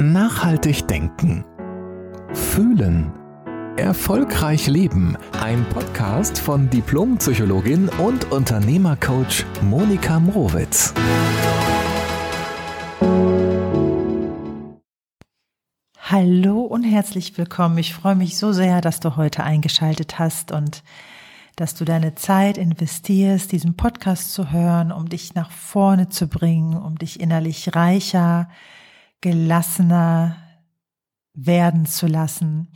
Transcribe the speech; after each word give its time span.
Nachhaltig 0.00 0.88
denken. 0.88 1.44
Fühlen. 2.32 3.12
Erfolgreich 3.76 4.66
leben. 4.66 5.16
Ein 5.40 5.64
Podcast 5.68 6.40
von 6.40 6.68
Diplompsychologin 6.68 7.88
und 7.90 8.32
Unternehmercoach 8.32 9.44
Monika 9.62 10.18
Mrowitz. 10.18 10.92
Hallo 16.00 16.62
und 16.62 16.82
herzlich 16.82 17.38
willkommen. 17.38 17.78
Ich 17.78 17.94
freue 17.94 18.16
mich 18.16 18.36
so 18.36 18.50
sehr, 18.50 18.80
dass 18.80 18.98
du 18.98 19.14
heute 19.14 19.44
eingeschaltet 19.44 20.18
hast 20.18 20.50
und 20.50 20.82
dass 21.54 21.76
du 21.76 21.84
deine 21.84 22.16
Zeit 22.16 22.58
investierst, 22.58 23.52
diesen 23.52 23.76
Podcast 23.76 24.34
zu 24.34 24.50
hören, 24.50 24.90
um 24.90 25.08
dich 25.08 25.36
nach 25.36 25.52
vorne 25.52 26.08
zu 26.08 26.26
bringen, 26.26 26.76
um 26.76 26.98
dich 26.98 27.20
innerlich 27.20 27.76
reicher, 27.76 28.48
gelassener 29.24 30.36
werden 31.32 31.86
zu 31.86 32.06
lassen. 32.06 32.68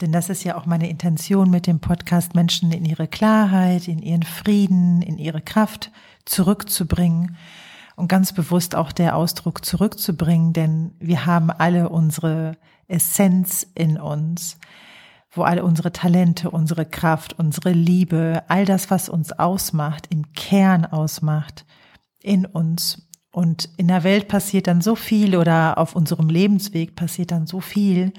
Denn 0.00 0.10
das 0.10 0.30
ist 0.30 0.42
ja 0.42 0.56
auch 0.56 0.66
meine 0.66 0.90
Intention 0.90 1.48
mit 1.48 1.68
dem 1.68 1.78
Podcast, 1.78 2.34
Menschen 2.34 2.72
in 2.72 2.84
ihre 2.84 3.06
Klarheit, 3.06 3.86
in 3.86 4.00
ihren 4.00 4.24
Frieden, 4.24 5.00
in 5.00 5.16
ihre 5.16 5.40
Kraft 5.40 5.92
zurückzubringen 6.24 7.36
und 7.94 8.08
ganz 8.08 8.32
bewusst 8.32 8.74
auch 8.74 8.90
der 8.90 9.14
Ausdruck 9.14 9.64
zurückzubringen, 9.64 10.52
denn 10.52 10.90
wir 10.98 11.24
haben 11.24 11.52
alle 11.52 11.88
unsere 11.88 12.56
Essenz 12.88 13.64
in 13.76 13.96
uns, 13.96 14.58
wo 15.30 15.44
alle 15.44 15.64
unsere 15.64 15.92
Talente, 15.92 16.50
unsere 16.50 16.84
Kraft, 16.84 17.38
unsere 17.38 17.70
Liebe, 17.70 18.42
all 18.48 18.64
das, 18.64 18.90
was 18.90 19.08
uns 19.08 19.30
ausmacht, 19.30 20.08
im 20.10 20.32
Kern 20.32 20.84
ausmacht, 20.84 21.64
in 22.20 22.44
uns 22.44 23.06
und 23.36 23.68
in 23.76 23.88
der 23.88 24.02
Welt 24.02 24.28
passiert 24.28 24.66
dann 24.66 24.80
so 24.80 24.96
viel 24.96 25.36
oder 25.36 25.76
auf 25.76 25.94
unserem 25.94 26.30
Lebensweg 26.30 26.96
passiert 26.96 27.32
dann 27.32 27.46
so 27.46 27.60
viel, 27.60 28.14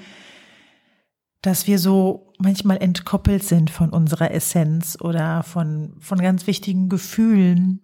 dass 1.42 1.66
wir 1.66 1.80
so 1.80 2.32
manchmal 2.38 2.76
entkoppelt 2.76 3.42
sind 3.42 3.68
von 3.68 3.90
unserer 3.90 4.30
Essenz 4.30 4.96
oder 5.00 5.42
von, 5.42 5.96
von 5.98 6.20
ganz 6.20 6.46
wichtigen 6.46 6.88
Gefühlen 6.88 7.80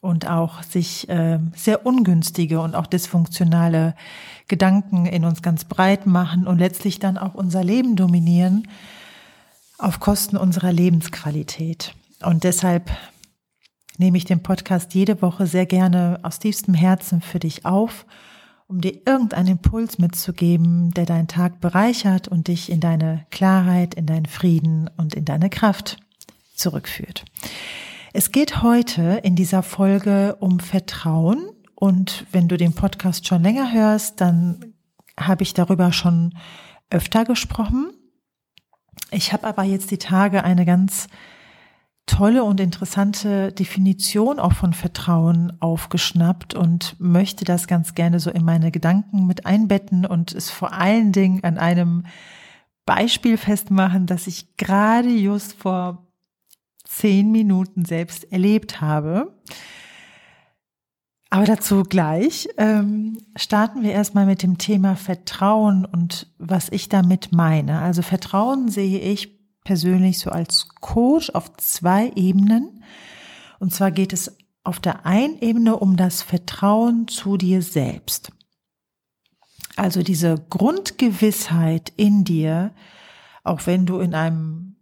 und 0.00 0.26
auch 0.26 0.62
sich 0.62 1.10
äh, 1.10 1.40
sehr 1.54 1.84
ungünstige 1.84 2.60
und 2.60 2.74
auch 2.74 2.86
dysfunktionale 2.86 3.94
Gedanken 4.48 5.04
in 5.04 5.26
uns 5.26 5.42
ganz 5.42 5.66
breit 5.66 6.06
machen 6.06 6.46
und 6.46 6.56
letztlich 6.56 6.98
dann 6.98 7.18
auch 7.18 7.34
unser 7.34 7.62
Leben 7.62 7.96
dominieren 7.96 8.66
auf 9.76 10.00
Kosten 10.00 10.38
unserer 10.38 10.72
Lebensqualität. 10.72 11.94
Und 12.22 12.44
deshalb 12.44 12.90
nehme 13.98 14.16
ich 14.16 14.24
den 14.24 14.42
Podcast 14.42 14.94
jede 14.94 15.20
Woche 15.20 15.46
sehr 15.46 15.66
gerne 15.66 16.20
aus 16.22 16.38
tiefstem 16.38 16.74
Herzen 16.74 17.20
für 17.20 17.38
dich 17.38 17.66
auf, 17.66 18.06
um 18.68 18.80
dir 18.80 18.92
irgendeinen 19.06 19.48
Impuls 19.48 19.98
mitzugeben, 19.98 20.92
der 20.92 21.04
deinen 21.04 21.28
Tag 21.28 21.60
bereichert 21.60 22.28
und 22.28 22.48
dich 22.48 22.70
in 22.70 22.80
deine 22.80 23.26
Klarheit, 23.30 23.94
in 23.94 24.06
deinen 24.06 24.26
Frieden 24.26 24.88
und 24.96 25.14
in 25.14 25.24
deine 25.24 25.50
Kraft 25.50 25.98
zurückführt. 26.54 27.24
Es 28.12 28.32
geht 28.32 28.62
heute 28.62 29.20
in 29.22 29.36
dieser 29.36 29.62
Folge 29.62 30.36
um 30.40 30.60
Vertrauen 30.60 31.50
und 31.74 32.24
wenn 32.32 32.48
du 32.48 32.56
den 32.56 32.74
Podcast 32.74 33.26
schon 33.26 33.42
länger 33.42 33.72
hörst, 33.72 34.20
dann 34.20 34.74
habe 35.18 35.42
ich 35.42 35.54
darüber 35.54 35.92
schon 35.92 36.34
öfter 36.90 37.24
gesprochen. 37.24 37.90
Ich 39.10 39.32
habe 39.32 39.46
aber 39.46 39.64
jetzt 39.64 39.90
die 39.90 39.98
Tage 39.98 40.44
eine 40.44 40.64
ganz 40.64 41.08
tolle 42.08 42.42
und 42.42 42.58
interessante 42.58 43.52
Definition 43.52 44.40
auch 44.40 44.54
von 44.54 44.72
Vertrauen 44.72 45.52
aufgeschnappt 45.60 46.54
und 46.54 46.96
möchte 46.98 47.44
das 47.44 47.68
ganz 47.68 47.94
gerne 47.94 48.18
so 48.18 48.30
in 48.30 48.44
meine 48.44 48.72
Gedanken 48.72 49.26
mit 49.26 49.46
einbetten 49.46 50.04
und 50.04 50.32
es 50.32 50.50
vor 50.50 50.72
allen 50.72 51.12
Dingen 51.12 51.44
an 51.44 51.58
einem 51.58 52.04
Beispiel 52.84 53.36
festmachen, 53.36 54.06
das 54.06 54.26
ich 54.26 54.56
gerade 54.56 55.10
just 55.10 55.52
vor 55.52 56.08
zehn 56.84 57.30
Minuten 57.30 57.84
selbst 57.84 58.32
erlebt 58.32 58.80
habe. 58.80 59.38
Aber 61.30 61.44
dazu 61.44 61.82
gleich 61.82 62.48
ähm, 62.56 63.18
starten 63.36 63.82
wir 63.82 63.92
erstmal 63.92 64.24
mit 64.24 64.42
dem 64.42 64.56
Thema 64.56 64.96
Vertrauen 64.96 65.84
und 65.84 66.32
was 66.38 66.70
ich 66.70 66.88
damit 66.88 67.32
meine. 67.32 67.80
Also 67.80 68.00
Vertrauen 68.00 68.68
sehe 68.70 68.98
ich 68.98 69.37
persönlich 69.68 70.18
so 70.18 70.30
als 70.30 70.66
Coach 70.80 71.28
auf 71.34 71.54
zwei 71.58 72.10
Ebenen. 72.16 72.82
Und 73.58 73.74
zwar 73.74 73.90
geht 73.90 74.14
es 74.14 74.34
auf 74.64 74.80
der 74.80 75.04
einen 75.04 75.38
Ebene 75.42 75.76
um 75.76 75.98
das 75.98 76.22
Vertrauen 76.22 77.06
zu 77.06 77.36
dir 77.36 77.60
selbst. 77.60 78.32
Also 79.76 80.02
diese 80.02 80.36
Grundgewissheit 80.48 81.92
in 81.98 82.24
dir, 82.24 82.72
auch 83.44 83.66
wenn 83.66 83.84
du 83.84 83.98
in 83.98 84.14
einem 84.14 84.76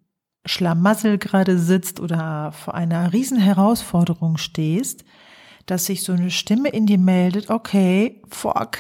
Schlamassel 0.45 1.19
gerade 1.19 1.59
sitzt 1.59 1.99
oder 1.99 2.53
vor 2.53 2.77
einer 2.77 3.13
riesen 3.13 3.41
Herausforderung 3.41 4.37
stehst, 4.37 5.05
dass 5.67 5.87
sich 5.87 6.05
so 6.05 6.13
eine 6.13 6.31
Stimme 6.31 6.69
in 6.69 6.87
dir 6.87 6.99
meldet, 6.99 7.51
okay, 7.51 8.23
fuck, 8.29 8.79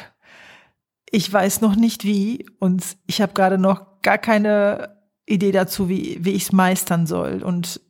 ich 1.10 1.32
weiß 1.32 1.62
noch 1.62 1.74
nicht 1.74 2.04
wie 2.04 2.46
und 2.60 2.96
ich 3.08 3.20
habe 3.20 3.32
gerade 3.32 3.58
noch 3.58 4.00
gar 4.02 4.18
keine 4.18 4.95
Idee 5.26 5.52
dazu, 5.52 5.88
wie, 5.88 6.18
wie 6.20 6.32
ich 6.32 6.44
es 6.44 6.52
meistern 6.52 7.06
soll. 7.06 7.42
Und, 7.42 7.80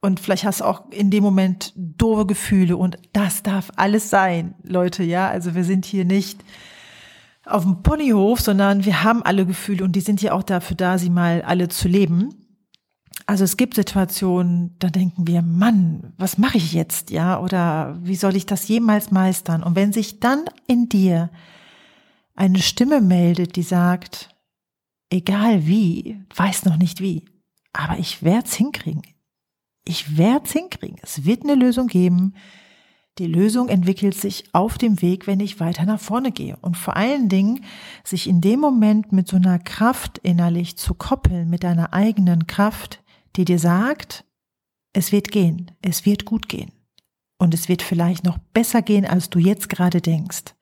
und 0.00 0.20
vielleicht 0.20 0.44
hast 0.44 0.60
du 0.60 0.64
auch 0.64 0.90
in 0.90 1.10
dem 1.10 1.22
Moment 1.22 1.72
doofe 1.76 2.26
Gefühle 2.26 2.76
und 2.76 2.96
das 3.12 3.42
darf 3.42 3.70
alles 3.76 4.08
sein, 4.08 4.54
Leute, 4.62 5.02
ja. 5.02 5.28
Also 5.28 5.54
wir 5.54 5.64
sind 5.64 5.84
hier 5.84 6.04
nicht 6.04 6.42
auf 7.44 7.64
dem 7.64 7.82
Ponyhof, 7.82 8.40
sondern 8.40 8.84
wir 8.84 9.02
haben 9.02 9.22
alle 9.22 9.44
Gefühle 9.46 9.84
und 9.84 9.92
die 9.92 10.00
sind 10.00 10.22
ja 10.22 10.32
auch 10.32 10.42
dafür 10.42 10.76
da, 10.76 10.98
sie 10.98 11.10
mal 11.10 11.42
alle 11.42 11.68
zu 11.68 11.88
leben. 11.88 12.34
Also 13.26 13.44
es 13.44 13.56
gibt 13.56 13.74
Situationen, 13.74 14.76
da 14.78 14.88
denken 14.88 15.26
wir, 15.26 15.42
Mann, 15.42 16.14
was 16.16 16.38
mache 16.38 16.56
ich 16.56 16.72
jetzt, 16.72 17.10
ja? 17.10 17.40
Oder 17.40 17.98
wie 18.02 18.16
soll 18.16 18.36
ich 18.36 18.46
das 18.46 18.66
jemals 18.68 19.10
meistern? 19.10 19.62
Und 19.62 19.76
wenn 19.76 19.92
sich 19.92 20.20
dann 20.20 20.44
in 20.66 20.88
dir 20.88 21.30
eine 22.34 22.60
Stimme 22.60 23.00
meldet, 23.00 23.56
die 23.56 23.62
sagt, 23.62 24.34
egal 25.10 25.66
wie, 25.66 26.20
weiß 26.34 26.64
noch 26.64 26.76
nicht 26.76 27.00
wie, 27.00 27.24
aber 27.72 27.98
ich 27.98 28.22
werde 28.22 28.46
es 28.46 28.54
hinkriegen. 28.54 29.02
Ich 29.84 30.16
werde 30.16 30.46
es 30.46 30.52
hinkriegen. 30.52 30.98
Es 31.02 31.24
wird 31.24 31.42
eine 31.42 31.54
Lösung 31.54 31.86
geben. 31.88 32.34
Die 33.18 33.26
Lösung 33.26 33.68
entwickelt 33.68 34.14
sich 34.14 34.44
auf 34.54 34.78
dem 34.78 35.02
Weg, 35.02 35.26
wenn 35.26 35.40
ich 35.40 35.60
weiter 35.60 35.84
nach 35.84 36.00
vorne 36.00 36.32
gehe. 36.32 36.56
Und 36.56 36.76
vor 36.76 36.96
allen 36.96 37.28
Dingen, 37.28 37.64
sich 38.04 38.28
in 38.28 38.40
dem 38.40 38.60
Moment 38.60 39.12
mit 39.12 39.28
so 39.28 39.36
einer 39.36 39.58
Kraft 39.58 40.18
innerlich 40.18 40.76
zu 40.76 40.94
koppeln, 40.94 41.50
mit 41.50 41.64
deiner 41.64 41.92
eigenen 41.92 42.46
Kraft, 42.46 43.02
die 43.36 43.44
dir 43.44 43.58
sagt, 43.58 44.24
es 44.92 45.12
wird 45.12 45.30
gehen, 45.30 45.70
es 45.82 46.06
wird 46.06 46.24
gut 46.24 46.48
gehen. 46.48 46.72
Und 47.38 47.54
es 47.54 47.68
wird 47.68 47.82
vielleicht 47.82 48.24
noch 48.24 48.38
besser 48.38 48.82
gehen, 48.82 49.06
als 49.06 49.30
du 49.30 49.38
jetzt 49.38 49.68
gerade 49.68 50.00
denkst. 50.00 50.54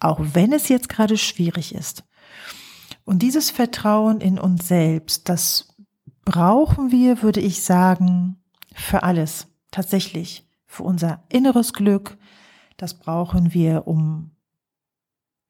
Auch 0.00 0.20
wenn 0.20 0.52
es 0.52 0.68
jetzt 0.68 0.88
gerade 0.88 1.16
schwierig 1.16 1.74
ist. 1.74 2.04
Und 3.08 3.22
dieses 3.22 3.50
Vertrauen 3.50 4.20
in 4.20 4.38
uns 4.38 4.68
selbst, 4.68 5.30
das 5.30 5.74
brauchen 6.26 6.90
wir, 6.90 7.22
würde 7.22 7.40
ich 7.40 7.62
sagen, 7.62 8.36
für 8.74 9.02
alles. 9.02 9.46
Tatsächlich. 9.70 10.46
Für 10.66 10.82
unser 10.82 11.22
inneres 11.30 11.72
Glück. 11.72 12.18
Das 12.76 12.98
brauchen 12.98 13.54
wir, 13.54 13.86
um 13.86 14.32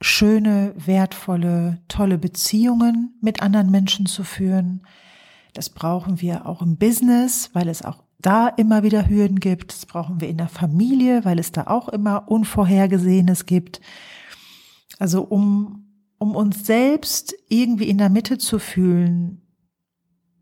schöne, 0.01 0.73
wertvolle, 0.77 1.83
tolle 1.89 2.17
Beziehungen 2.17 3.19
mit 3.21 3.43
anderen 3.43 3.73
Menschen 3.73 4.07
zu 4.07 4.23
führen. 4.23 4.87
Das 5.53 5.69
brauchen 5.69 6.21
wir 6.21 6.47
auch 6.47 6.63
im 6.63 6.77
Business, 6.77 7.51
weil 7.55 7.69
es 7.69 7.85
auch 7.85 8.05
da 8.21 8.47
immer 8.47 8.85
wieder 8.85 9.09
Hürden 9.09 9.41
gibt. 9.41 9.73
Das 9.73 9.85
brauchen 9.85 10.21
wir 10.21 10.29
in 10.29 10.39
der 10.39 10.49
Familie, 10.49 11.25
weil 11.25 11.41
es 11.41 11.51
da 11.51 11.65
auch 11.67 11.89
immer 11.89 12.31
Unvorhergesehenes 12.31 13.47
gibt. 13.47 13.81
Also 15.01 15.23
um 15.23 15.88
um 16.19 16.35
uns 16.35 16.67
selbst 16.67 17.35
irgendwie 17.49 17.89
in 17.89 17.99
der 17.99 18.11
Mitte 18.11 18.39
zu 18.39 18.59
fühlen, 18.59 19.43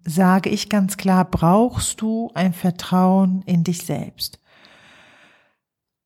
sage 0.04 0.50
ich 0.50 0.68
ganz 0.68 0.96
klar, 0.96 1.24
brauchst 1.24 2.00
du 2.00 2.30
ein 2.34 2.52
Vertrauen 2.52 3.42
in 3.42 3.64
dich 3.64 3.84
selbst. 3.84 4.40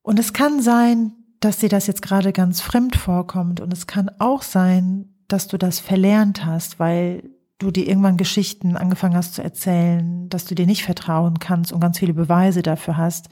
Und 0.02 0.18
es 0.18 0.32
kann 0.32 0.60
sein, 0.62 1.12
dass 1.40 1.58
dir 1.58 1.68
das 1.68 1.86
jetzt 1.86 2.02
gerade 2.02 2.32
ganz 2.32 2.60
fremd 2.60 2.96
vorkommt 2.96 3.60
und 3.60 3.72
es 3.72 3.86
kann 3.86 4.10
auch 4.18 4.42
sein, 4.42 5.14
dass 5.28 5.46
du 5.48 5.56
das 5.56 5.80
verlernt 5.80 6.44
hast, 6.44 6.78
weil 6.78 7.30
du 7.58 7.70
dir 7.70 7.86
irgendwann 7.86 8.16
Geschichten 8.16 8.76
angefangen 8.76 9.14
hast 9.14 9.34
zu 9.34 9.42
erzählen, 9.42 10.28
dass 10.28 10.46
du 10.46 10.54
dir 10.54 10.66
nicht 10.66 10.82
vertrauen 10.82 11.38
kannst 11.38 11.72
und 11.72 11.80
ganz 11.80 11.98
viele 11.98 12.14
Beweise 12.14 12.62
dafür 12.62 12.96
hast. 12.96 13.28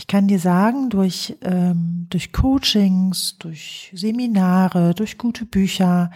Ich 0.00 0.06
kann 0.06 0.28
dir 0.28 0.38
sagen, 0.38 0.88
durch, 0.88 1.36
ähm, 1.42 2.06
durch 2.08 2.32
Coachings, 2.32 3.36
durch 3.36 3.92
Seminare, 3.94 4.94
durch 4.94 5.18
gute 5.18 5.44
Bücher 5.44 6.10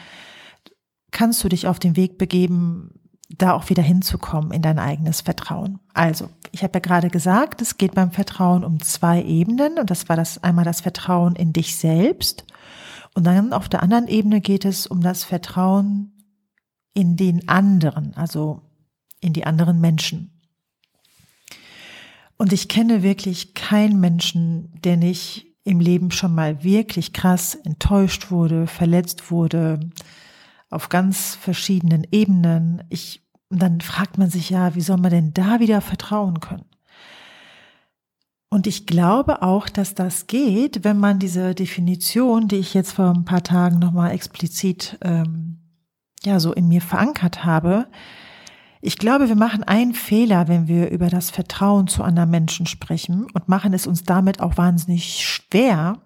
kannst 1.11 1.45
du 1.45 1.51
dich 1.51 1.67
auf 1.67 1.79
den 1.79 1.95
Weg 1.95 2.17
begeben, 2.17 2.99
da 3.29 3.53
auch 3.53 3.69
wieder 3.69 3.83
hinzukommen 3.83 4.53
in 4.53 4.63
dein 4.63 4.79
eigenes 4.79 5.21
Vertrauen. 5.21 5.81
Also, 5.93 6.31
ich 6.51 6.63
habe 6.63 6.73
ja 6.77 6.81
gerade 6.81 7.11
gesagt, 7.11 7.61
es 7.61 7.77
geht 7.77 7.95
beim 7.95 8.11
Vertrauen 8.11 8.65
um 8.65 8.81
zwei 8.81 9.23
Ebenen 9.23 9.79
und 9.79 9.91
das 9.91 10.09
war 10.09 10.17
das 10.17 10.43
einmal 10.43 10.65
das 10.65 10.81
Vertrauen 10.81 11.37
in 11.37 11.53
dich 11.53 11.77
selbst 11.77 12.47
Und 13.15 13.25
dann 13.25 13.53
auf 13.53 13.69
der 13.69 13.83
anderen 13.83 14.09
Ebene 14.09 14.41
geht 14.41 14.65
es 14.65 14.87
um 14.87 15.03
das 15.03 15.25
Vertrauen 15.25 16.11
in 16.95 17.17
den 17.17 17.51
anderen, 17.51 18.15
also 18.15 18.63
in 19.21 19.35
die 19.35 19.45
anderen 19.45 19.79
Menschen. 19.79 20.34
Und 22.37 22.53
ich 22.53 22.69
kenne 22.69 23.03
wirklich 23.03 23.55
keinen 23.55 24.01
Menschen, 24.01 24.73
der 24.83 24.97
nicht 24.97 25.47
im 25.65 25.81
Leben 25.81 26.11
schon 26.11 26.35
mal 26.35 26.63
wirklich 26.63 27.13
krass 27.13 27.55
enttäuscht 27.55 28.31
wurde, 28.31 28.67
verletzt 28.67 29.31
wurde, 29.31 29.81
auf 30.71 30.89
ganz 30.89 31.37
verschiedenen 31.37 32.07
Ebenen. 32.11 32.83
Ich, 32.91 33.23
dann 33.49 33.81
fragt 33.81 34.19
man 34.19 34.31
sich 34.31 34.51
ja, 34.51 34.75
wie 34.75 34.81
soll 34.81 34.99
man 34.99 35.11
denn 35.11 35.33
da 35.33 35.61
wieder 35.61 35.81
vertrauen 35.81 36.41
können? 36.41 36.67
Und 38.51 38.67
ich 38.69 38.87
glaube 38.87 39.43
auch, 39.43 39.69
dass 39.69 39.95
das 39.95 40.27
geht, 40.27 40.85
wenn 40.85 40.99
man 40.99 41.19
diese 41.19 41.55
Definition, 41.55 42.47
die 42.47 42.57
ich 42.57 42.75
jetzt 42.75 42.93
vor 42.93 43.11
ein 43.11 43.25
paar 43.25 43.43
Tagen 43.43 43.79
nochmal 43.79 44.13
explizit 44.13 44.97
ähm, 45.03 45.59
ja 46.25 46.39
so 46.39 46.53
in 46.53 46.69
mir 46.69 46.81
verankert 46.81 47.45
habe, 47.45 47.89
ich 48.87 48.99
glaube, 48.99 49.29
wir 49.29 49.35
machen 49.35 49.65
einen 49.65 49.95
Fehler, 49.95 50.47
wenn 50.47 50.69
wir 50.69 50.91
über 50.91 51.09
das 51.09 51.31
Vertrauen 51.31 51.87
zu 51.87 52.03
anderen 52.03 52.29
Menschen 52.29 52.67
sprechen 52.67 53.27
und 53.33 53.49
machen 53.49 53.73
es 53.73 53.87
uns 53.87 54.05
damit 54.05 54.41
auch 54.41 54.59
wahnsinnig 54.59 55.27
schwer, 55.27 56.03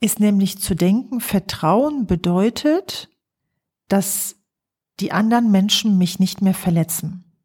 ist 0.00 0.18
nämlich 0.18 0.60
zu 0.60 0.74
denken, 0.74 1.20
Vertrauen 1.20 2.06
bedeutet, 2.06 3.08
dass 3.86 4.34
die 4.98 5.12
anderen 5.12 5.52
Menschen 5.52 5.96
mich 5.96 6.18
nicht 6.18 6.42
mehr 6.42 6.54
verletzen. 6.54 7.38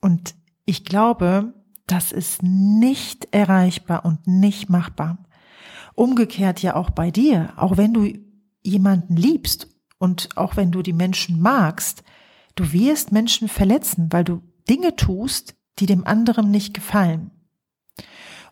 Und 0.00 0.34
ich 0.64 0.86
glaube, 0.86 1.52
das 1.86 2.12
ist 2.12 2.42
nicht 2.42 3.28
erreichbar 3.32 4.06
und 4.06 4.26
nicht 4.26 4.70
machbar. 4.70 5.18
Umgekehrt 5.94 6.62
ja 6.62 6.76
auch 6.76 6.88
bei 6.88 7.10
dir, 7.10 7.52
auch 7.56 7.76
wenn 7.76 7.92
du 7.92 8.10
jemanden 8.62 9.16
liebst 9.16 9.68
und 9.98 10.30
auch 10.34 10.56
wenn 10.56 10.72
du 10.72 10.80
die 10.80 10.94
Menschen 10.94 11.42
magst, 11.42 12.04
Du 12.54 12.72
wirst 12.72 13.12
Menschen 13.12 13.48
verletzen, 13.48 14.08
weil 14.10 14.24
du 14.24 14.42
Dinge 14.68 14.96
tust, 14.96 15.56
die 15.78 15.86
dem 15.86 16.06
anderen 16.06 16.50
nicht 16.50 16.74
gefallen. 16.74 17.30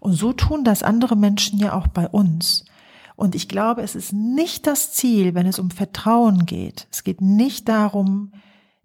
Und 0.00 0.14
so 0.14 0.32
tun 0.32 0.64
das 0.64 0.82
andere 0.82 1.16
Menschen 1.16 1.58
ja 1.58 1.74
auch 1.74 1.86
bei 1.86 2.08
uns. 2.08 2.64
Und 3.14 3.34
ich 3.34 3.48
glaube, 3.48 3.82
es 3.82 3.94
ist 3.94 4.12
nicht 4.12 4.66
das 4.66 4.92
Ziel, 4.92 5.34
wenn 5.34 5.46
es 5.46 5.58
um 5.60 5.70
Vertrauen 5.70 6.44
geht. 6.44 6.88
Es 6.90 7.04
geht 7.04 7.20
nicht 7.20 7.68
darum, 7.68 8.32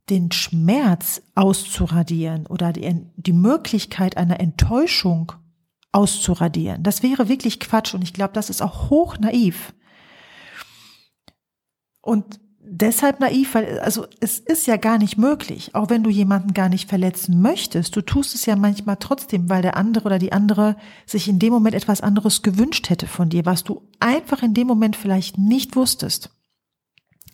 den 0.09 0.31
Schmerz 0.31 1.21
auszuradieren 1.35 2.45
oder 2.45 2.71
die, 2.71 3.07
die 3.15 3.33
Möglichkeit 3.33 4.15
einer 4.15 4.39
Enttäuschung 4.39 5.31
auszuradieren. 5.91 6.83
Das 6.83 7.03
wäre 7.03 7.29
wirklich 7.29 7.59
Quatsch 7.59 7.93
und 7.93 8.03
ich 8.03 8.13
glaube, 8.13 8.33
das 8.33 8.49
ist 8.49 8.61
auch 8.61 8.89
hoch 8.89 9.17
naiv. 9.17 9.73
Und 12.01 12.39
deshalb 12.69 13.19
naiv, 13.19 13.55
weil 13.55 13.79
also 13.79 14.05
es 14.19 14.39
ist 14.39 14.67
ja 14.67 14.77
gar 14.77 14.97
nicht 14.97 15.17
möglich, 15.17 15.73
auch 15.73 15.89
wenn 15.89 16.03
du 16.03 16.09
jemanden 16.09 16.53
gar 16.53 16.69
nicht 16.69 16.89
verletzen 16.89 17.41
möchtest. 17.41 17.95
Du 17.95 18.01
tust 18.01 18.35
es 18.35 18.45
ja 18.45 18.55
manchmal 18.55 18.97
trotzdem, 18.97 19.49
weil 19.49 19.61
der 19.61 19.77
andere 19.77 20.05
oder 20.05 20.19
die 20.19 20.31
andere 20.31 20.75
sich 21.05 21.27
in 21.27 21.39
dem 21.39 21.53
Moment 21.53 21.75
etwas 21.75 22.01
anderes 22.01 22.41
gewünscht 22.41 22.89
hätte 22.89 23.07
von 23.07 23.29
dir, 23.29 23.45
was 23.45 23.63
du 23.63 23.81
einfach 23.99 24.43
in 24.43 24.53
dem 24.53 24.67
Moment 24.67 24.95
vielleicht 24.95 25.37
nicht 25.37 25.75
wusstest. 25.75 26.31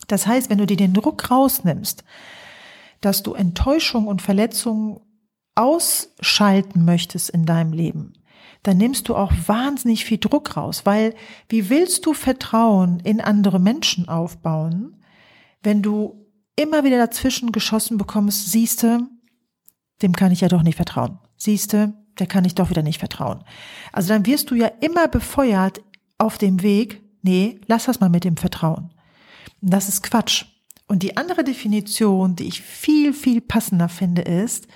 Das 0.08 0.26
heißt, 0.26 0.50
wenn 0.50 0.58
du 0.58 0.66
dir 0.66 0.76
den 0.76 0.94
Druck 0.94 1.30
rausnimmst, 1.30 2.04
dass 3.00 3.22
du 3.22 3.34
Enttäuschung 3.34 4.06
und 4.06 4.22
Verletzung 4.22 5.00
ausschalten 5.54 6.84
möchtest 6.84 7.30
in 7.30 7.46
deinem 7.46 7.72
Leben, 7.72 8.14
dann 8.62 8.78
nimmst 8.78 9.08
du 9.08 9.14
auch 9.14 9.32
wahnsinnig 9.46 10.04
viel 10.04 10.18
Druck 10.18 10.56
raus, 10.56 10.82
weil 10.84 11.14
wie 11.48 11.68
willst 11.68 12.06
du 12.06 12.14
Vertrauen 12.14 13.00
in 13.00 13.20
andere 13.20 13.60
Menschen 13.60 14.08
aufbauen, 14.08 14.96
wenn 15.64 15.82
du 15.82 16.30
immer 16.56 16.84
wieder 16.84 16.98
dazwischen 16.98 17.50
geschossen 17.50 17.98
bekommst, 17.98 18.52
siehste, 18.52 19.08
dem 20.02 20.12
kann 20.12 20.32
ich 20.32 20.42
ja 20.42 20.48
doch 20.48 20.62
nicht 20.62 20.76
vertrauen. 20.76 21.18
Siehste, 21.36 21.94
der 22.18 22.26
kann 22.26 22.44
ich 22.44 22.54
doch 22.54 22.70
wieder 22.70 22.82
nicht 22.82 22.98
vertrauen. 22.98 23.42
Also 23.92 24.10
dann 24.10 24.26
wirst 24.26 24.50
du 24.50 24.54
ja 24.54 24.68
immer 24.80 25.08
befeuert 25.08 25.82
auf 26.18 26.38
dem 26.38 26.62
Weg, 26.62 27.02
nee, 27.22 27.60
lass 27.66 27.86
das 27.86 28.00
mal 28.00 28.10
mit 28.10 28.24
dem 28.24 28.36
Vertrauen. 28.36 28.94
das 29.60 29.88
ist 29.88 30.02
Quatsch. 30.02 30.44
Und 30.86 31.02
die 31.02 31.16
andere 31.16 31.44
Definition, 31.44 32.36
die 32.36 32.44
ich 32.44 32.60
viel, 32.60 33.14
viel 33.14 33.40
passender 33.40 33.88
finde, 33.88 34.22
ist, 34.22 34.68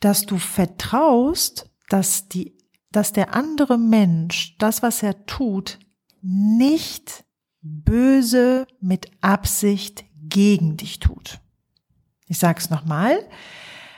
dass 0.00 0.24
du 0.24 0.38
vertraust, 0.38 1.70
dass 1.90 2.28
die, 2.28 2.56
dass 2.90 3.12
der 3.12 3.34
andere 3.34 3.78
Mensch 3.78 4.56
das, 4.58 4.82
was 4.82 5.02
er 5.02 5.26
tut, 5.26 5.78
nicht 6.22 7.24
böse 7.62 8.66
mit 8.80 9.10
Absicht 9.20 10.04
gegen 10.22 10.76
dich 10.76 10.98
tut. 10.98 11.40
Ich 12.26 12.38
sage 12.38 12.58
es 12.58 12.70
nochmal. 12.70 13.18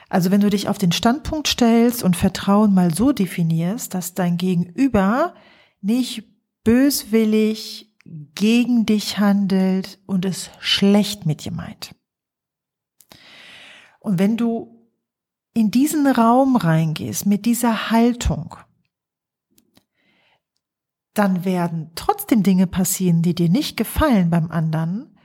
Also 0.09 0.31
wenn 0.31 0.41
du 0.41 0.51
dich 0.51 0.69
auf 0.69 0.79
den 0.79 0.93
Standpunkt 0.93 1.49
stellst 1.49 2.03
und 2.03 2.17
Vertrauen 2.17 2.75
mal 2.75 2.95
so 2.95 3.13
definierst, 3.13 3.95
dass 3.95 4.15
dein 4.15 4.37
Gegenüber 4.37 5.35
nicht 5.81 6.25
böswillig 6.63 7.91
gegen 8.05 8.87
dich 8.87 9.19
handelt 9.19 9.99
und 10.07 10.25
es 10.25 10.51
schlecht 10.61 11.27
mit 11.27 11.45
dir 11.45 11.53
meint. 11.53 11.95
Und 14.01 14.19
wenn 14.19 14.37
du 14.37 14.89
in 15.55 15.71
diesen 15.71 16.07
Raum 16.07 16.57
reingehst 16.57 17.27
mit 17.27 17.47
dieser 17.47 17.91
Haltung, 17.91 18.57
dann 21.15 21.45
werden 21.45 21.91
trotzdem 21.95 22.43
Dinge 22.43 22.67
passieren, 22.67 23.23
die 23.23 23.35
dir 23.35 23.49
nicht 23.49 23.77
gefallen 23.77 24.31
beim 24.31 24.51
anderen, 24.51 25.17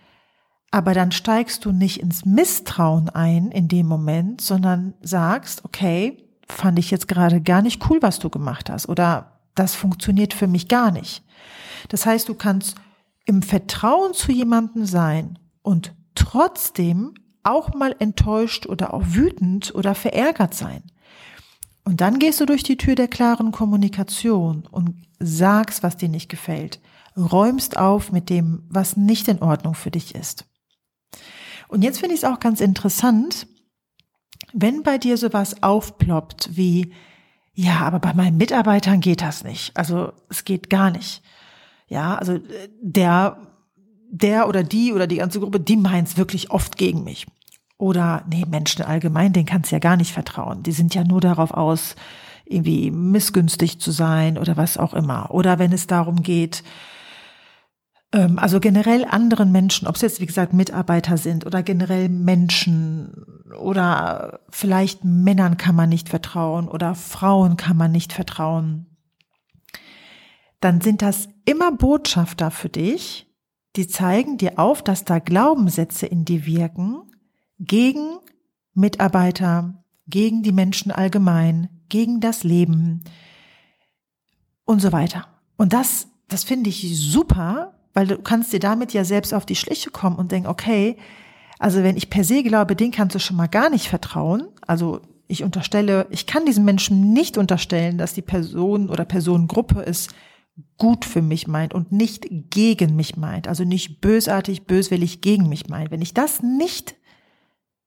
aber 0.71 0.93
dann 0.93 1.11
steigst 1.11 1.65
du 1.65 1.71
nicht 1.71 1.99
ins 1.99 2.25
Misstrauen 2.25 3.09
ein 3.09 3.49
in 3.49 3.67
dem 3.67 3.87
Moment, 3.87 4.39
sondern 4.41 4.93
sagst, 5.01 5.65
okay, 5.65 6.29
fand 6.47 6.77
ich 6.79 6.91
jetzt 6.91 7.07
gerade 7.07 7.41
gar 7.41 7.61
nicht 7.61 7.89
cool, 7.89 7.97
was 8.01 8.19
du 8.19 8.29
gemacht 8.29 8.69
hast 8.69 8.87
oder 8.87 9.39
das 9.55 9.75
funktioniert 9.75 10.33
für 10.33 10.47
mich 10.47 10.67
gar 10.67 10.91
nicht. 10.91 11.23
Das 11.89 12.05
heißt, 12.05 12.29
du 12.29 12.35
kannst 12.35 12.75
im 13.25 13.41
Vertrauen 13.41 14.13
zu 14.13 14.31
jemandem 14.31 14.85
sein 14.85 15.39
und 15.61 15.93
trotzdem 16.15 17.13
auch 17.43 17.73
mal 17.73 17.95
enttäuscht 17.99 18.67
oder 18.67 18.93
auch 18.93 19.03
wütend 19.05 19.73
oder 19.73 19.95
verärgert 19.95 20.53
sein. 20.53 20.83
Und 21.89 22.01
dann 22.01 22.19
gehst 22.19 22.39
du 22.39 22.45
durch 22.45 22.61
die 22.61 22.77
Tür 22.77 22.93
der 22.93 23.07
klaren 23.07 23.51
Kommunikation 23.51 24.67
und 24.69 25.07
sagst, 25.17 25.81
was 25.81 25.97
dir 25.97 26.07
nicht 26.07 26.29
gefällt. 26.29 26.79
Räumst 27.17 27.77
auf 27.77 28.11
mit 28.11 28.29
dem, 28.29 28.61
was 28.69 28.95
nicht 28.95 29.27
in 29.27 29.41
Ordnung 29.41 29.73
für 29.73 29.89
dich 29.89 30.13
ist. 30.13 30.45
Und 31.67 31.81
jetzt 31.83 31.99
finde 31.99 32.13
ich 32.13 32.21
es 32.21 32.29
auch 32.29 32.39
ganz 32.39 32.61
interessant, 32.61 33.47
wenn 34.53 34.83
bei 34.83 34.99
dir 34.99 35.17
sowas 35.17 35.63
aufploppt 35.63 36.55
wie, 36.55 36.93
ja, 37.53 37.79
aber 37.79 37.97
bei 37.97 38.13
meinen 38.13 38.37
Mitarbeitern 38.37 38.99
geht 38.99 39.21
das 39.23 39.43
nicht. 39.43 39.75
Also 39.75 40.13
es 40.29 40.45
geht 40.45 40.69
gar 40.69 40.91
nicht. 40.91 41.23
Ja, 41.87 42.19
also 42.19 42.37
der, 42.83 43.47
der 44.11 44.47
oder 44.47 44.61
die 44.61 44.93
oder 44.93 45.07
die 45.07 45.17
ganze 45.17 45.39
Gruppe, 45.39 45.59
die 45.59 45.75
meint 45.75 46.09
es 46.09 46.17
wirklich 46.17 46.51
oft 46.51 46.77
gegen 46.77 47.03
mich. 47.03 47.25
Oder, 47.79 48.25
nee, 48.29 48.45
Menschen 48.45 48.83
allgemein, 48.83 49.31
denen 49.31 49.45
kannst 49.45 49.71
du 49.71 49.75
ja 49.75 49.79
gar 49.79 49.95
nicht 49.95 50.11
vertrauen. 50.11 50.63
Die 50.63 50.73
sind 50.73 50.93
ja 50.93 51.05
nur 51.05 51.21
darauf 51.21 51.51
aus, 51.51 51.95
irgendwie 52.43 52.91
missgünstig 52.91 53.79
zu 53.79 53.91
sein 53.91 54.37
oder 54.37 54.57
was 54.57 54.77
auch 54.77 54.93
immer. 54.93 55.31
Oder 55.31 55.59
wenn 55.59 55.71
es 55.71 55.87
darum 55.87 56.21
geht, 56.21 56.61
ähm, 58.11 58.37
also 58.37 58.59
generell 58.59 59.05
anderen 59.05 59.53
Menschen, 59.53 59.87
ob 59.87 59.95
es 59.95 60.01
jetzt 60.01 60.19
wie 60.19 60.25
gesagt 60.25 60.51
Mitarbeiter 60.51 61.15
sind 61.15 61.45
oder 61.45 61.63
generell 61.63 62.09
Menschen 62.09 63.13
oder 63.57 64.41
vielleicht 64.49 65.05
Männern 65.05 65.55
kann 65.55 65.75
man 65.75 65.87
nicht 65.87 66.09
vertrauen 66.09 66.67
oder 66.67 66.95
Frauen 66.95 67.55
kann 67.55 67.77
man 67.77 67.93
nicht 67.93 68.11
vertrauen, 68.11 68.97
dann 70.59 70.81
sind 70.81 71.01
das 71.01 71.29
immer 71.45 71.71
Botschafter 71.71 72.51
für 72.51 72.67
dich, 72.67 73.27
die 73.77 73.87
zeigen 73.87 74.37
dir 74.37 74.59
auf, 74.59 74.81
dass 74.81 75.05
da 75.05 75.19
Glaubenssätze 75.19 76.07
in 76.07 76.25
dir 76.25 76.45
wirken, 76.45 77.03
gegen 77.59 78.17
Mitarbeiter, 78.73 79.83
gegen 80.07 80.41
die 80.43 80.51
Menschen 80.51 80.91
allgemein, 80.91 81.69
gegen 81.89 82.19
das 82.19 82.43
Leben 82.43 83.03
und 84.65 84.81
so 84.81 84.91
weiter. 84.91 85.27
Und 85.57 85.73
das, 85.73 86.07
das 86.27 86.43
finde 86.43 86.69
ich 86.69 86.99
super, 86.99 87.75
weil 87.93 88.07
du 88.07 88.17
kannst 88.17 88.53
dir 88.53 88.59
damit 88.59 88.93
ja 88.93 89.03
selbst 89.03 89.33
auf 89.33 89.45
die 89.45 89.55
Schliche 89.55 89.91
kommen 89.91 90.15
und 90.15 90.31
denken, 90.31 90.47
okay, 90.47 90.97
also 91.57 91.83
wenn 91.83 91.97
ich 91.97 92.09
per 92.09 92.23
se 92.23 92.43
glaube, 92.43 92.75
den 92.75 92.91
kannst 92.91 93.15
du 93.15 93.19
schon 93.19 93.35
mal 93.35 93.47
gar 93.47 93.69
nicht 93.69 93.89
vertrauen, 93.89 94.47
also 94.65 95.01
ich 95.27 95.43
unterstelle, 95.43 96.07
ich 96.09 96.25
kann 96.25 96.45
diesem 96.45 96.65
Menschen 96.65 97.13
nicht 97.13 97.37
unterstellen, 97.37 97.97
dass 97.97 98.13
die 98.13 98.23
Person 98.23 98.89
oder 98.89 99.05
Personengruppe 99.05 99.85
es 99.85 100.07
gut 100.77 101.05
für 101.05 101.21
mich 101.21 101.47
meint 101.47 101.73
und 101.73 101.91
nicht 101.91 102.27
gegen 102.49 102.95
mich 102.95 103.15
meint, 103.15 103.47
also 103.47 103.63
nicht 103.63 104.01
bösartig, 104.01 104.65
böswillig 104.65 105.21
gegen 105.21 105.47
mich 105.47 105.67
meint. 105.67 105.91
Wenn 105.91 106.01
ich 106.01 106.13
das 106.13 106.41
nicht 106.41 106.95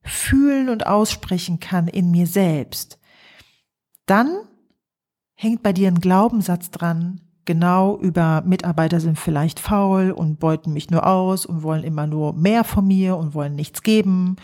fühlen 0.04 0.68
und 0.68 0.86
aussprechen 0.86 1.60
kann 1.60 1.88
in 1.88 2.10
mir 2.10 2.26
selbst, 2.26 2.98
dann 4.06 4.28
hängt 5.34 5.62
bei 5.62 5.72
dir 5.72 5.88
ein 5.88 6.00
Glaubenssatz 6.00 6.70
dran, 6.70 7.20
genau 7.44 7.98
über 7.98 8.42
Mitarbeiter 8.46 9.00
sind 9.00 9.18
vielleicht 9.18 9.60
faul 9.60 10.10
und 10.10 10.38
beuten 10.38 10.72
mich 10.72 10.90
nur 10.90 11.06
aus 11.06 11.46
und 11.46 11.62
wollen 11.62 11.84
immer 11.84 12.06
nur 12.06 12.32
mehr 12.32 12.64
von 12.64 12.86
mir 12.86 13.16
und 13.16 13.34
wollen 13.34 13.54
nichts 13.54 13.82
geben. 13.82 14.36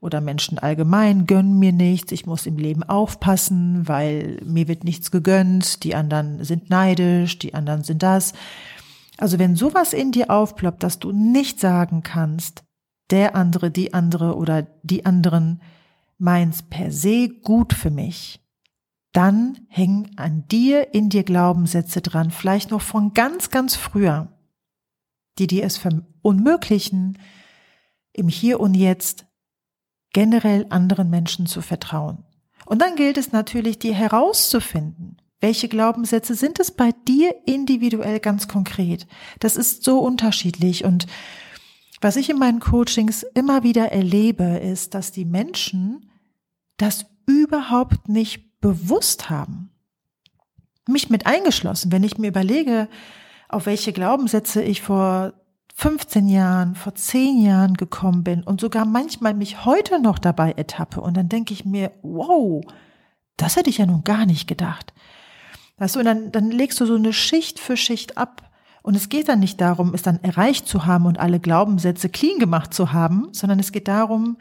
Oder 0.00 0.22
Menschen 0.22 0.58
allgemein 0.58 1.26
gönnen 1.26 1.58
mir 1.58 1.72
nichts, 1.72 2.10
ich 2.12 2.24
muss 2.24 2.46
im 2.46 2.56
Leben 2.56 2.82
aufpassen, 2.82 3.86
weil 3.86 4.40
mir 4.44 4.66
wird 4.66 4.82
nichts 4.82 5.10
gegönnt, 5.10 5.84
die 5.84 5.94
anderen 5.94 6.42
sind 6.42 6.70
neidisch, 6.70 7.38
die 7.38 7.52
anderen 7.52 7.84
sind 7.84 8.02
das. 8.02 8.32
Also 9.18 9.38
wenn 9.38 9.56
sowas 9.56 9.92
in 9.92 10.12
dir 10.12 10.30
aufploppt, 10.30 10.82
dass 10.82 10.98
du 10.98 11.12
nicht 11.12 11.60
sagen 11.60 12.02
kannst, 12.02 12.64
der 13.10 13.34
andere, 13.34 13.70
die 13.70 13.94
andere 13.94 14.36
oder 14.36 14.66
die 14.82 15.04
anderen 15.04 15.60
meins 16.18 16.62
per 16.62 16.92
se 16.92 17.28
gut 17.28 17.72
für 17.72 17.90
mich, 17.90 18.40
dann 19.12 19.66
hängen 19.68 20.12
an 20.16 20.46
dir 20.48 20.94
in 20.94 21.08
dir 21.08 21.24
Glaubenssätze 21.24 22.00
dran, 22.00 22.30
vielleicht 22.30 22.70
noch 22.70 22.82
von 22.82 23.12
ganz, 23.12 23.50
ganz 23.50 23.74
früher, 23.74 24.28
die 25.38 25.46
dir 25.46 25.64
es 25.64 25.78
verunmöglichen, 25.78 27.18
im 28.12 28.28
Hier 28.28 28.60
und 28.60 28.74
Jetzt 28.74 29.26
generell 30.12 30.66
anderen 30.70 31.10
Menschen 31.10 31.46
zu 31.46 31.62
vertrauen. 31.62 32.24
Und 32.66 32.82
dann 32.82 32.96
gilt 32.96 33.16
es 33.16 33.32
natürlich, 33.32 33.78
dir 33.78 33.94
herauszufinden, 33.94 35.16
welche 35.40 35.68
Glaubenssätze 35.68 36.34
sind 36.34 36.60
es 36.60 36.70
bei 36.70 36.92
dir 37.08 37.34
individuell 37.46 38.20
ganz 38.20 38.46
konkret. 38.46 39.06
Das 39.38 39.56
ist 39.56 39.82
so 39.84 40.00
unterschiedlich 40.00 40.84
und 40.84 41.06
was 42.00 42.16
ich 42.16 42.30
in 42.30 42.38
meinen 42.38 42.60
Coachings 42.60 43.22
immer 43.34 43.62
wieder 43.62 43.92
erlebe, 43.92 44.44
ist, 44.44 44.94
dass 44.94 45.12
die 45.12 45.24
Menschen 45.24 46.10
das 46.76 47.06
überhaupt 47.26 48.08
nicht 48.08 48.60
bewusst 48.60 49.30
haben. 49.30 49.70
Mich 50.88 51.10
mit 51.10 51.26
eingeschlossen, 51.26 51.92
wenn 51.92 52.02
ich 52.02 52.18
mir 52.18 52.28
überlege, 52.28 52.88
auf 53.48 53.66
welche 53.66 53.92
Glaubenssätze 53.92 54.62
ich 54.62 54.80
vor 54.80 55.34
15 55.74 56.28
Jahren, 56.28 56.74
vor 56.74 56.94
10 56.94 57.42
Jahren 57.42 57.74
gekommen 57.74 58.24
bin 58.24 58.42
und 58.42 58.60
sogar 58.60 58.84
manchmal 58.84 59.34
mich 59.34 59.64
heute 59.64 60.00
noch 60.00 60.18
dabei 60.18 60.52
ertappe 60.52 61.00
und 61.00 61.16
dann 61.16 61.28
denke 61.28 61.52
ich 61.52 61.64
mir, 61.64 61.92
wow, 62.02 62.62
das 63.36 63.56
hätte 63.56 63.70
ich 63.70 63.78
ja 63.78 63.86
nun 63.86 64.04
gar 64.04 64.26
nicht 64.26 64.46
gedacht. 64.46 64.92
Weißt 65.78 65.94
du, 65.94 66.00
und 66.00 66.04
dann, 66.04 66.32
dann 66.32 66.50
legst 66.50 66.80
du 66.80 66.86
so 66.86 66.94
eine 66.94 67.12
Schicht 67.12 67.58
für 67.58 67.76
Schicht 67.76 68.18
ab 68.18 68.49
und 68.82 68.96
es 68.96 69.08
geht 69.08 69.28
dann 69.28 69.40
nicht 69.40 69.60
darum, 69.60 69.94
es 69.94 70.02
dann 70.02 70.22
erreicht 70.22 70.66
zu 70.66 70.86
haben 70.86 71.06
und 71.06 71.18
alle 71.18 71.40
Glaubenssätze 71.40 72.08
clean 72.08 72.38
gemacht 72.38 72.72
zu 72.72 72.92
haben, 72.92 73.28
sondern 73.32 73.58
es 73.58 73.72
geht 73.72 73.88
darum, 73.88 74.38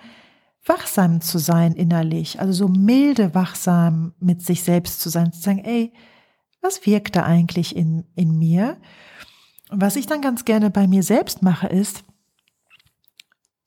wachsam 0.66 1.22
zu 1.22 1.40
sein 1.40 1.74
innerlich, 1.74 2.40
also 2.40 2.54
so 2.54 2.68
milde 2.68 3.34
wachsam 3.34 4.14
mit 4.20 4.46
sich 4.46 4.64
selbst 4.64 5.02
zu 5.02 5.10
sein, 5.10 5.32
zu 5.32 5.42
sagen, 5.42 5.60
ey, 5.60 5.94
was 6.62 6.86
wirkt 6.86 7.16
da 7.16 7.24
eigentlich 7.24 7.76
in, 7.76 8.06
in 8.16 8.38
mir? 8.38 8.78
Und 9.70 9.82
was 9.82 9.96
ich 9.96 10.08
dann 10.08 10.22
ganz 10.22 10.46
gerne 10.46 10.70
bei 10.70 10.88
mir 10.88 11.04
selbst 11.04 11.42
mache, 11.42 11.68
ist 11.68 12.04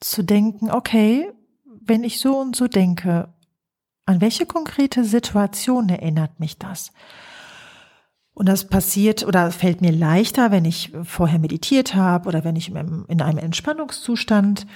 zu 0.01 0.23
denken, 0.23 0.71
okay, 0.71 1.31
wenn 1.65 2.05
ich 2.05 2.21
so 2.21 2.39
und 2.39 2.55
so 2.55 2.69
denke, 2.69 3.33
an 4.05 4.21
welche 4.21 4.47
konkrete 4.47 5.05
Situation 5.05 5.89
erinnert 5.89 6.41
mich 6.41 6.59
das? 6.59 6.93
Und 8.35 8.49
das 8.49 8.69
passiert 8.69 9.27
oder 9.27 9.51
fällt 9.51 9.81
mir 9.83 9.93
leichter, 9.93 10.51
wenn 10.51 10.65
ich 10.65 10.93
vorher 11.05 11.39
meditiert 11.39 11.95
habe 11.95 12.29
oder 12.29 12.45
wenn 12.45 12.57
ich 12.57 12.71
in 12.71 13.21
einem 13.21 13.39
Entspannungszustand 13.39 14.67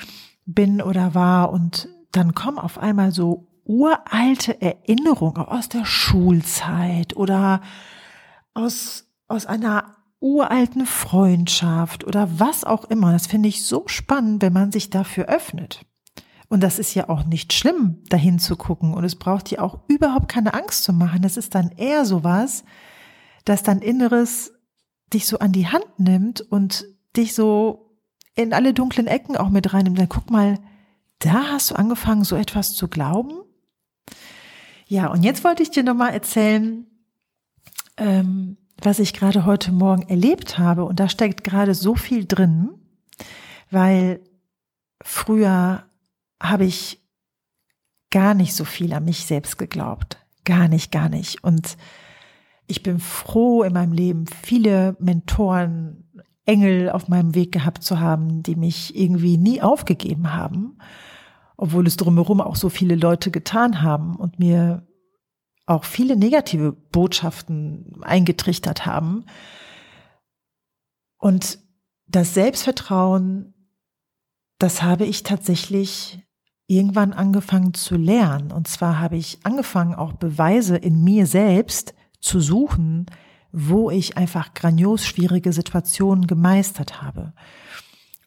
bin 0.44 0.82
oder 0.82 1.14
war 1.14 1.52
und 1.52 1.88
dann 2.12 2.34
kommen 2.34 2.58
auf 2.58 2.78
einmal 2.78 3.12
so 3.12 3.48
uralte 3.64 4.60
Erinnerungen 4.60 5.44
aus 5.44 5.68
der 5.68 5.84
Schulzeit 5.84 7.16
oder 7.16 7.60
aus, 8.54 9.08
aus 9.26 9.46
einer 9.46 9.96
uralten 10.20 10.86
Freundschaft 10.86 12.04
oder 12.04 12.28
was 12.38 12.64
auch 12.64 12.84
immer. 12.84 13.12
Das 13.12 13.26
finde 13.26 13.48
ich 13.48 13.64
so 13.66 13.84
spannend, 13.86 14.42
wenn 14.42 14.52
man 14.52 14.72
sich 14.72 14.90
dafür 14.90 15.26
öffnet. 15.26 15.84
Und 16.48 16.62
das 16.62 16.78
ist 16.78 16.94
ja 16.94 17.08
auch 17.08 17.24
nicht 17.24 17.52
schlimm, 17.52 17.98
dahin 18.08 18.38
zu 18.38 18.56
gucken. 18.56 18.94
Und 18.94 19.04
es 19.04 19.16
braucht 19.16 19.50
dir 19.50 19.62
auch 19.62 19.80
überhaupt 19.88 20.28
keine 20.28 20.54
Angst 20.54 20.84
zu 20.84 20.92
machen. 20.92 21.24
Es 21.24 21.36
ist 21.36 21.54
dann 21.54 21.70
eher 21.72 22.04
sowas, 22.04 22.64
dass 23.46 23.62
dein 23.62 23.80
Inneres 23.80 24.52
dich 25.14 25.26
so 25.26 25.38
an 25.38 25.52
die 25.52 25.68
Hand 25.68 25.98
nimmt 25.98 26.42
und 26.42 26.84
dich 27.16 27.34
so 27.34 27.96
in 28.34 28.52
alle 28.52 28.74
dunklen 28.74 29.06
Ecken 29.06 29.36
auch 29.36 29.48
mit 29.48 29.72
reinnimmt. 29.72 29.98
Dann 29.98 30.08
guck 30.08 30.30
mal, 30.30 30.58
da 31.20 31.52
hast 31.52 31.70
du 31.70 31.76
angefangen, 31.76 32.24
so 32.24 32.36
etwas 32.36 32.74
zu 32.74 32.88
glauben? 32.88 33.32
Ja, 34.88 35.08
und 35.08 35.22
jetzt 35.22 35.42
wollte 35.42 35.62
ich 35.62 35.70
dir 35.70 35.82
nochmal 35.82 36.12
erzählen, 36.12 36.86
ähm, 37.96 38.58
was 38.82 38.98
ich 38.98 39.14
gerade 39.14 39.46
heute 39.46 39.72
Morgen 39.72 40.02
erlebt 40.08 40.58
habe. 40.58 40.84
Und 40.84 41.00
da 41.00 41.08
steckt 41.08 41.44
gerade 41.44 41.74
so 41.74 41.94
viel 41.94 42.26
drin, 42.26 42.70
weil 43.70 44.20
früher 45.02 45.84
habe 46.42 46.64
ich 46.64 47.00
gar 48.10 48.34
nicht 48.34 48.54
so 48.54 48.64
viel 48.64 48.92
an 48.92 49.04
mich 49.04 49.24
selbst 49.24 49.56
geglaubt. 49.56 50.18
Gar 50.44 50.68
nicht, 50.68 50.92
gar 50.92 51.08
nicht. 51.08 51.42
Und 51.42 51.76
ich 52.66 52.82
bin 52.82 52.98
froh 52.98 53.62
in 53.62 53.72
meinem 53.72 53.92
Leben, 53.92 54.26
viele 54.26 54.96
Mentoren, 54.98 56.02
Engel 56.46 56.90
auf 56.90 57.08
meinem 57.08 57.34
Weg 57.34 57.50
gehabt 57.52 57.82
zu 57.82 57.98
haben, 57.98 58.42
die 58.42 58.54
mich 58.54 58.96
irgendwie 58.96 59.36
nie 59.36 59.60
aufgegeben 59.60 60.32
haben, 60.32 60.78
obwohl 61.56 61.86
es 61.86 61.96
drumherum 61.96 62.40
auch 62.40 62.54
so 62.54 62.68
viele 62.68 62.94
Leute 62.94 63.32
getan 63.32 63.82
haben 63.82 64.14
und 64.14 64.38
mir 64.38 64.86
auch 65.66 65.82
viele 65.84 66.16
negative 66.16 66.72
Botschaften 66.72 68.00
eingetrichtert 68.02 68.86
haben. 68.86 69.26
Und 71.18 71.58
das 72.06 72.34
Selbstvertrauen, 72.34 73.52
das 74.58 74.84
habe 74.84 75.04
ich 75.04 75.24
tatsächlich 75.24 76.20
irgendwann 76.68 77.12
angefangen 77.12 77.74
zu 77.74 77.96
lernen. 77.96 78.52
Und 78.52 78.68
zwar 78.68 79.00
habe 79.00 79.16
ich 79.16 79.40
angefangen, 79.42 79.94
auch 79.96 80.12
Beweise 80.12 80.76
in 80.76 81.02
mir 81.02 81.26
selbst 81.26 81.95
zu 82.26 82.40
suchen, 82.40 83.06
wo 83.52 83.90
ich 83.90 84.16
einfach 84.16 84.52
grandios 84.52 85.06
schwierige 85.06 85.52
Situationen 85.52 86.26
gemeistert 86.26 87.00
habe. 87.00 87.32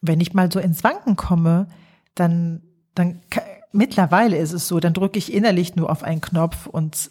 Wenn 0.00 0.20
ich 0.20 0.34
mal 0.34 0.50
so 0.50 0.58
ins 0.58 0.82
Wanken 0.82 1.14
komme, 1.14 1.68
dann, 2.14 2.62
dann 2.94 3.20
mittlerweile 3.72 4.36
ist 4.36 4.52
es 4.52 4.66
so, 4.66 4.80
dann 4.80 4.94
drücke 4.94 5.18
ich 5.18 5.32
innerlich 5.32 5.76
nur 5.76 5.90
auf 5.90 6.02
einen 6.02 6.20
Knopf 6.20 6.66
und 6.66 7.10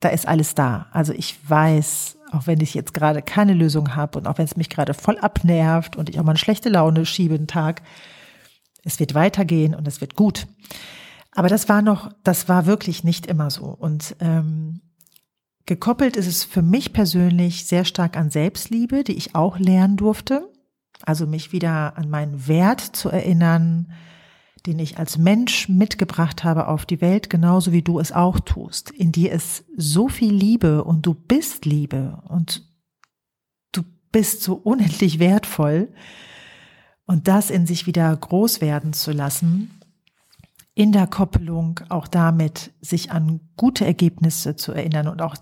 da 0.00 0.08
ist 0.08 0.26
alles 0.26 0.54
da. 0.54 0.86
Also 0.90 1.12
ich 1.12 1.38
weiß, 1.48 2.18
auch 2.32 2.46
wenn 2.46 2.60
ich 2.60 2.74
jetzt 2.74 2.94
gerade 2.94 3.22
keine 3.22 3.54
Lösung 3.54 3.94
habe 3.94 4.18
und 4.18 4.26
auch 4.26 4.38
wenn 4.38 4.46
es 4.46 4.56
mich 4.56 4.70
gerade 4.70 4.94
voll 4.94 5.18
abnervt 5.18 5.96
und 5.96 6.08
ich 6.08 6.18
auch 6.18 6.24
mal 6.24 6.32
eine 6.32 6.38
schlechte 6.38 6.68
Laune 6.68 7.06
schiebe 7.06 7.34
einen 7.34 7.46
Tag, 7.46 7.82
es 8.82 8.98
wird 8.98 9.14
weitergehen 9.14 9.74
und 9.74 9.86
es 9.86 10.00
wird 10.00 10.14
gut. 10.14 10.46
Aber 11.32 11.48
das 11.48 11.68
war 11.68 11.82
noch, 11.82 12.10
das 12.22 12.48
war 12.48 12.66
wirklich 12.66 13.04
nicht 13.04 13.26
immer 13.26 13.50
so. 13.50 13.64
Und 13.66 14.16
ähm, 14.20 14.80
Gekoppelt 15.66 16.16
ist 16.16 16.26
es 16.26 16.44
für 16.44 16.60
mich 16.60 16.92
persönlich 16.92 17.66
sehr 17.66 17.84
stark 17.84 18.16
an 18.16 18.30
Selbstliebe, 18.30 19.02
die 19.02 19.14
ich 19.14 19.34
auch 19.34 19.58
lernen 19.58 19.96
durfte. 19.96 20.52
Also 21.02 21.26
mich 21.26 21.52
wieder 21.52 21.96
an 21.96 22.10
meinen 22.10 22.46
Wert 22.46 22.80
zu 22.80 23.08
erinnern, 23.08 23.92
den 24.66 24.78
ich 24.78 24.98
als 24.98 25.18
Mensch 25.18 25.68
mitgebracht 25.68 26.44
habe 26.44 26.68
auf 26.68 26.86
die 26.86 27.00
Welt, 27.00 27.28
genauso 27.28 27.72
wie 27.72 27.82
du 27.82 27.98
es 27.98 28.12
auch 28.12 28.40
tust. 28.40 28.90
In 28.90 29.12
dir 29.12 29.32
ist 29.32 29.64
so 29.76 30.08
viel 30.08 30.32
Liebe 30.32 30.84
und 30.84 31.04
du 31.06 31.14
bist 31.14 31.64
Liebe 31.64 32.22
und 32.28 32.62
du 33.72 33.82
bist 34.12 34.42
so 34.42 34.54
unendlich 34.54 35.18
wertvoll. 35.18 35.92
Und 37.06 37.28
das 37.28 37.50
in 37.50 37.66
sich 37.66 37.86
wieder 37.86 38.14
groß 38.16 38.62
werden 38.62 38.94
zu 38.94 39.12
lassen, 39.12 39.78
in 40.74 40.92
der 40.92 41.06
Koppelung 41.06 41.80
auch 41.90 42.08
damit 42.08 42.72
sich 42.80 43.12
an 43.12 43.40
gute 43.56 43.84
Ergebnisse 43.84 44.56
zu 44.56 44.72
erinnern 44.72 45.08
und 45.08 45.20
auch 45.20 45.36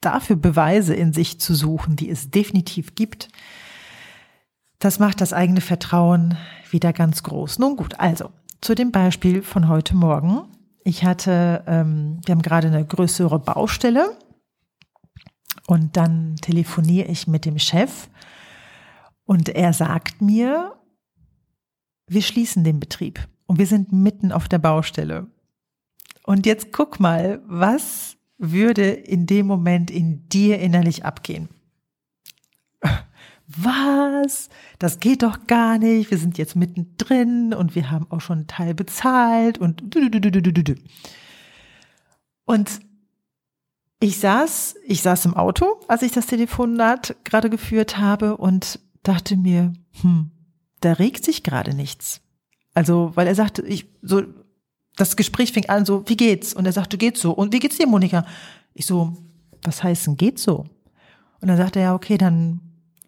dafür 0.00 0.36
Beweise 0.36 0.94
in 0.94 1.12
sich 1.12 1.40
zu 1.40 1.54
suchen, 1.54 1.96
die 1.96 2.10
es 2.10 2.30
definitiv 2.30 2.94
gibt, 2.94 3.28
das 4.78 4.98
macht 4.98 5.20
das 5.20 5.32
eigene 5.32 5.60
Vertrauen 5.60 6.36
wieder 6.70 6.92
ganz 6.92 7.22
groß. 7.22 7.58
Nun 7.58 7.76
gut, 7.76 7.98
also 7.98 8.30
zu 8.60 8.74
dem 8.74 8.92
Beispiel 8.92 9.42
von 9.42 9.68
heute 9.68 9.96
Morgen. 9.96 10.42
Ich 10.84 11.04
hatte, 11.04 11.64
ähm, 11.66 12.20
wir 12.24 12.34
haben 12.34 12.42
gerade 12.42 12.68
eine 12.68 12.84
größere 12.84 13.38
Baustelle 13.38 14.16
und 15.66 15.96
dann 15.96 16.36
telefoniere 16.36 17.08
ich 17.08 17.26
mit 17.26 17.44
dem 17.44 17.58
Chef 17.58 18.08
und 19.24 19.48
er 19.48 19.72
sagt 19.72 20.20
mir, 20.22 20.74
wir 22.06 22.22
schließen 22.22 22.62
den 22.62 22.78
Betrieb 22.78 23.26
und 23.46 23.58
wir 23.58 23.66
sind 23.66 23.92
mitten 23.92 24.30
auf 24.30 24.48
der 24.48 24.58
Baustelle. 24.58 25.26
Und 26.24 26.46
jetzt 26.46 26.72
guck 26.72 27.00
mal, 27.00 27.40
was 27.46 28.15
würde 28.38 28.90
in 28.90 29.26
dem 29.26 29.46
Moment 29.46 29.90
in 29.90 30.28
dir 30.28 30.58
innerlich 30.58 31.04
abgehen? 31.04 31.48
Was? 33.46 34.48
Das 34.78 35.00
geht 35.00 35.22
doch 35.22 35.46
gar 35.46 35.78
nicht. 35.78 36.10
Wir 36.10 36.18
sind 36.18 36.36
jetzt 36.36 36.56
mittendrin 36.56 37.54
und 37.54 37.74
wir 37.74 37.90
haben 37.90 38.06
auch 38.10 38.20
schon 38.20 38.38
einen 38.38 38.46
Teil 38.48 38.74
bezahlt 38.74 39.58
und 39.58 39.82
und 42.44 42.80
ich 44.00 44.18
saß, 44.18 44.76
ich 44.84 45.02
saß 45.02 45.24
im 45.26 45.34
Auto, 45.34 45.80
als 45.88 46.02
ich 46.02 46.12
das 46.12 46.26
Telefonat 46.26 47.16
gerade 47.24 47.50
geführt 47.50 47.98
habe 47.98 48.36
und 48.36 48.80
dachte 49.02 49.36
mir, 49.36 49.72
hm, 50.00 50.30
da 50.80 50.92
regt 50.92 51.24
sich 51.24 51.42
gerade 51.42 51.74
nichts. 51.74 52.20
Also, 52.74 53.12
weil 53.14 53.26
er 53.26 53.34
sagte, 53.34 53.62
ich, 53.62 53.88
so, 54.02 54.22
das 54.96 55.16
Gespräch 55.16 55.52
fing 55.52 55.68
an 55.68 55.84
so, 55.84 56.08
wie 56.08 56.16
geht's? 56.16 56.54
Und 56.54 56.66
er 56.66 56.72
sagte, 56.72 56.98
geht's 56.98 57.20
so. 57.20 57.32
Und 57.32 57.52
wie 57.52 57.58
geht's 57.58 57.76
dir, 57.76 57.86
Monika? 57.86 58.26
Ich 58.74 58.86
so, 58.86 59.16
was 59.62 59.82
heißt 59.82 60.06
denn 60.06 60.16
geht's 60.16 60.42
so? 60.42 60.66
Und 61.40 61.48
dann 61.48 61.56
sagte 61.56 61.78
er, 61.78 61.86
ja, 61.86 61.94
okay, 61.94 62.18
dann 62.18 62.60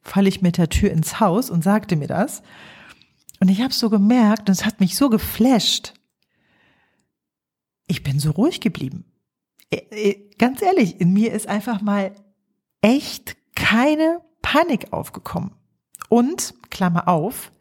falle 0.02 0.28
ich 0.28 0.42
mit 0.42 0.58
der 0.58 0.68
Tür 0.68 0.90
ins 0.90 1.20
Haus 1.20 1.50
und 1.50 1.64
sagte 1.64 1.96
mir 1.96 2.08
das. 2.08 2.42
Und 3.40 3.48
ich 3.48 3.62
habe 3.62 3.72
so 3.72 3.90
gemerkt, 3.90 4.48
und 4.48 4.50
es 4.50 4.64
hat 4.64 4.80
mich 4.80 4.96
so 4.96 5.08
geflasht. 5.10 5.94
Ich 7.86 8.02
bin 8.02 8.20
so 8.20 8.30
ruhig 8.32 8.60
geblieben. 8.60 9.04
Äh, 9.70 9.76
äh, 9.90 10.30
ganz 10.38 10.62
ehrlich, 10.62 11.00
in 11.00 11.12
mir 11.12 11.32
ist 11.32 11.46
einfach 11.46 11.80
mal 11.80 12.12
echt 12.80 13.36
keine 13.54 14.20
Panik 14.42 14.92
aufgekommen. 14.92 15.52
Und, 16.08 16.54
Klammer 16.70 17.08
auf, 17.08 17.52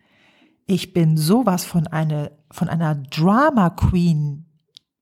ich 0.65 0.93
bin 0.93 1.17
sowas 1.17 1.65
von 1.65 1.87
eine, 1.87 2.36
von 2.51 2.69
einer 2.69 2.95
Drama 2.95 3.69
Queen 3.69 4.45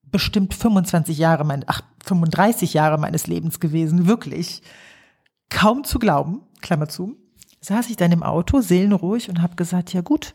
bestimmt 0.04 0.54
25 0.54 1.18
Jahre, 1.18 1.44
mein, 1.44 1.64
ach, 1.68 1.82
35 2.06 2.74
Jahre 2.74 2.98
meines 2.98 3.28
Lebens 3.28 3.60
gewesen, 3.60 4.08
wirklich. 4.08 4.62
Kaum 5.50 5.84
zu 5.84 6.00
glauben, 6.00 6.42
Klammer 6.62 6.88
zu, 6.88 7.18
saß 7.62 7.90
ich 7.90 7.98
dann 7.98 8.12
im 8.12 8.24
Auto, 8.24 8.62
seelenruhig 8.62 9.30
und 9.30 9.42
habe 9.42 9.56
gesagt, 9.56 9.94
ja 9.94 10.02
gut, 10.02 10.32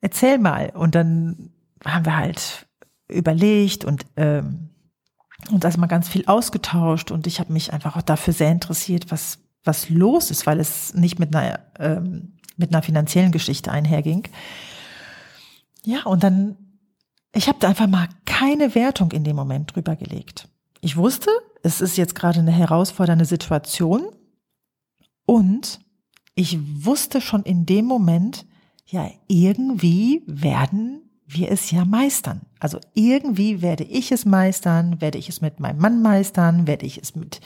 erzähl 0.00 0.38
mal. 0.38 0.70
Und 0.74 0.94
dann 0.94 1.50
haben 1.84 2.04
wir 2.04 2.16
halt 2.16 2.66
überlegt 3.08 3.84
und 3.84 4.06
ähm, 4.16 4.68
und 5.50 5.64
erstmal 5.64 5.88
ganz 5.88 6.08
viel 6.08 6.24
ausgetauscht 6.26 7.10
und 7.10 7.26
ich 7.26 7.40
habe 7.40 7.52
mich 7.52 7.72
einfach 7.72 7.96
auch 7.96 8.02
dafür 8.02 8.32
sehr 8.32 8.52
interessiert, 8.52 9.10
was 9.10 9.38
was 9.64 9.88
los 9.90 10.30
ist, 10.30 10.46
weil 10.46 10.60
es 10.60 10.94
nicht 10.94 11.18
mit 11.18 11.34
einer 11.34 11.60
ähm, 11.78 12.38
mit 12.56 12.72
einer 12.72 12.82
finanziellen 12.82 13.32
Geschichte 13.32 13.70
einherging. 13.70 14.28
Ja, 15.84 16.04
und 16.04 16.22
dann 16.22 16.56
ich 17.34 17.48
habe 17.48 17.58
da 17.58 17.68
einfach 17.68 17.86
mal 17.86 18.08
keine 18.26 18.74
Wertung 18.74 19.10
in 19.12 19.24
dem 19.24 19.36
Moment 19.36 19.74
drüber 19.74 19.96
gelegt. 19.96 20.48
Ich 20.80 20.96
wusste, 20.96 21.30
es 21.62 21.80
ist 21.80 21.96
jetzt 21.96 22.14
gerade 22.14 22.40
eine 22.40 22.52
herausfordernde 22.52 23.24
Situation 23.24 24.06
und 25.24 25.80
ich 26.34 26.58
wusste 26.84 27.20
schon 27.20 27.42
in 27.44 27.66
dem 27.66 27.86
Moment, 27.86 28.46
ja, 28.86 29.10
irgendwie 29.28 30.22
werden 30.26 31.02
wir 31.26 31.50
es 31.50 31.70
ja 31.70 31.84
meistern. 31.86 32.42
Also 32.58 32.78
irgendwie 32.92 33.62
werde 33.62 33.84
ich 33.84 34.12
es 34.12 34.26
meistern, 34.26 35.00
werde 35.00 35.18
ich 35.18 35.30
es 35.30 35.40
mit 35.40 35.60
meinem 35.60 35.80
Mann 35.80 36.02
meistern, 36.02 36.66
werde 36.66 36.84
ich 36.84 36.98
es 36.98 37.14
mit, 37.14 37.40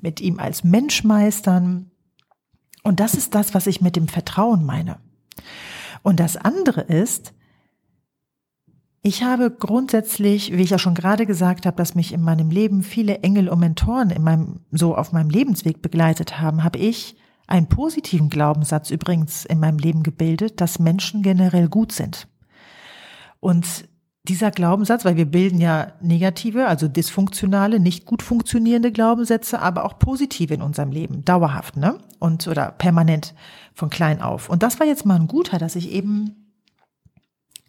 mit 0.00 0.20
ihm 0.20 0.38
als 0.38 0.62
Mensch 0.62 1.02
meistern. 1.02 1.90
Und 2.84 3.00
das 3.00 3.14
ist 3.14 3.34
das, 3.34 3.54
was 3.54 3.66
ich 3.66 3.80
mit 3.80 3.96
dem 3.96 4.06
Vertrauen 4.06 4.64
meine. 4.64 4.98
Und 6.02 6.20
das 6.20 6.36
andere 6.36 6.82
ist, 6.82 7.32
ich 9.06 9.22
habe 9.22 9.50
grundsätzlich, 9.50 10.56
wie 10.56 10.62
ich 10.62 10.70
ja 10.70 10.78
schon 10.78 10.94
gerade 10.94 11.26
gesagt 11.26 11.66
habe, 11.66 11.76
dass 11.76 11.94
mich 11.94 12.14
in 12.14 12.22
meinem 12.22 12.48
Leben 12.48 12.82
viele 12.82 13.18
Engel 13.18 13.50
und 13.50 13.60
Mentoren 13.60 14.08
in 14.08 14.22
meinem, 14.22 14.60
so 14.72 14.96
auf 14.96 15.12
meinem 15.12 15.28
Lebensweg 15.28 15.82
begleitet 15.82 16.40
haben, 16.40 16.64
habe 16.64 16.78
ich 16.78 17.14
einen 17.46 17.68
positiven 17.68 18.30
Glaubenssatz 18.30 18.90
übrigens 18.90 19.44
in 19.44 19.60
meinem 19.60 19.76
Leben 19.76 20.04
gebildet, 20.04 20.62
dass 20.62 20.78
Menschen 20.78 21.22
generell 21.22 21.68
gut 21.68 21.92
sind. 21.92 22.28
Und 23.40 23.86
dieser 24.26 24.50
Glaubenssatz, 24.50 25.04
weil 25.04 25.16
wir 25.16 25.26
bilden 25.26 25.60
ja 25.60 25.92
negative, 26.00 26.66
also 26.66 26.88
dysfunktionale, 26.88 27.80
nicht 27.80 28.06
gut 28.06 28.22
funktionierende 28.22 28.90
Glaubenssätze, 28.90 29.60
aber 29.60 29.84
auch 29.84 29.98
positive 29.98 30.54
in 30.54 30.62
unserem 30.62 30.90
Leben, 30.90 31.26
dauerhaft, 31.26 31.76
ne? 31.76 31.98
Und 32.20 32.48
oder 32.48 32.70
permanent 32.70 33.34
von 33.74 33.90
klein 33.90 34.22
auf. 34.22 34.48
Und 34.48 34.62
das 34.62 34.80
war 34.80 34.86
jetzt 34.86 35.04
mal 35.04 35.16
ein 35.16 35.28
guter, 35.28 35.58
dass 35.58 35.76
ich 35.76 35.92
eben 35.92 36.43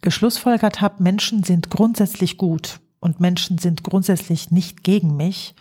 geschlussfolgert 0.02 0.80
habe, 0.80 1.02
Menschen 1.02 1.42
sind 1.42 1.70
grundsätzlich 1.70 2.36
gut 2.36 2.80
und 3.00 3.20
Menschen 3.20 3.58
sind 3.58 3.82
grundsätzlich 3.82 4.50
nicht 4.50 4.82
gegen 4.84 5.16
mich. 5.16 5.54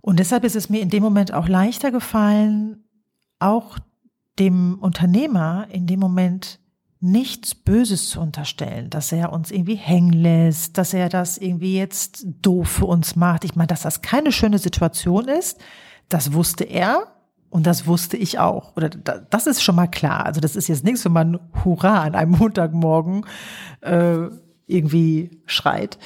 Und 0.00 0.18
deshalb 0.18 0.44
ist 0.44 0.56
es 0.56 0.68
mir 0.68 0.80
in 0.82 0.90
dem 0.90 1.02
Moment 1.02 1.32
auch 1.32 1.48
leichter 1.48 1.90
gefallen, 1.90 2.84
auch 3.38 3.78
dem 4.38 4.78
Unternehmer 4.80 5.66
in 5.70 5.86
dem 5.86 6.00
Moment 6.00 6.60
nichts 7.00 7.54
Böses 7.54 8.08
zu 8.08 8.20
unterstellen, 8.20 8.88
dass 8.88 9.12
er 9.12 9.32
uns 9.32 9.50
irgendwie 9.50 9.74
hängen 9.74 10.12
lässt, 10.12 10.78
dass 10.78 10.94
er 10.94 11.08
das 11.08 11.36
irgendwie 11.36 11.76
jetzt 11.76 12.24
doof 12.40 12.68
für 12.68 12.86
uns 12.86 13.14
macht. 13.14 13.44
Ich 13.44 13.56
meine, 13.56 13.66
dass 13.66 13.82
das 13.82 14.00
keine 14.00 14.32
schöne 14.32 14.58
Situation 14.58 15.28
ist, 15.28 15.58
das 16.08 16.32
wusste 16.32 16.64
er 16.64 17.13
und 17.54 17.68
das 17.68 17.86
wusste 17.86 18.16
ich 18.16 18.40
auch. 18.40 18.74
Oder 18.74 18.88
das 18.88 19.46
ist 19.46 19.62
schon 19.62 19.76
mal 19.76 19.86
klar. 19.86 20.26
Also 20.26 20.40
das 20.40 20.56
ist 20.56 20.66
jetzt 20.66 20.82
nichts, 20.82 21.04
wenn 21.04 21.12
man 21.12 21.38
Hurra 21.64 22.02
an 22.02 22.16
einem 22.16 22.32
Montagmorgen 22.38 23.24
äh, 23.80 24.26
irgendwie 24.66 25.40
schreit. 25.46 26.00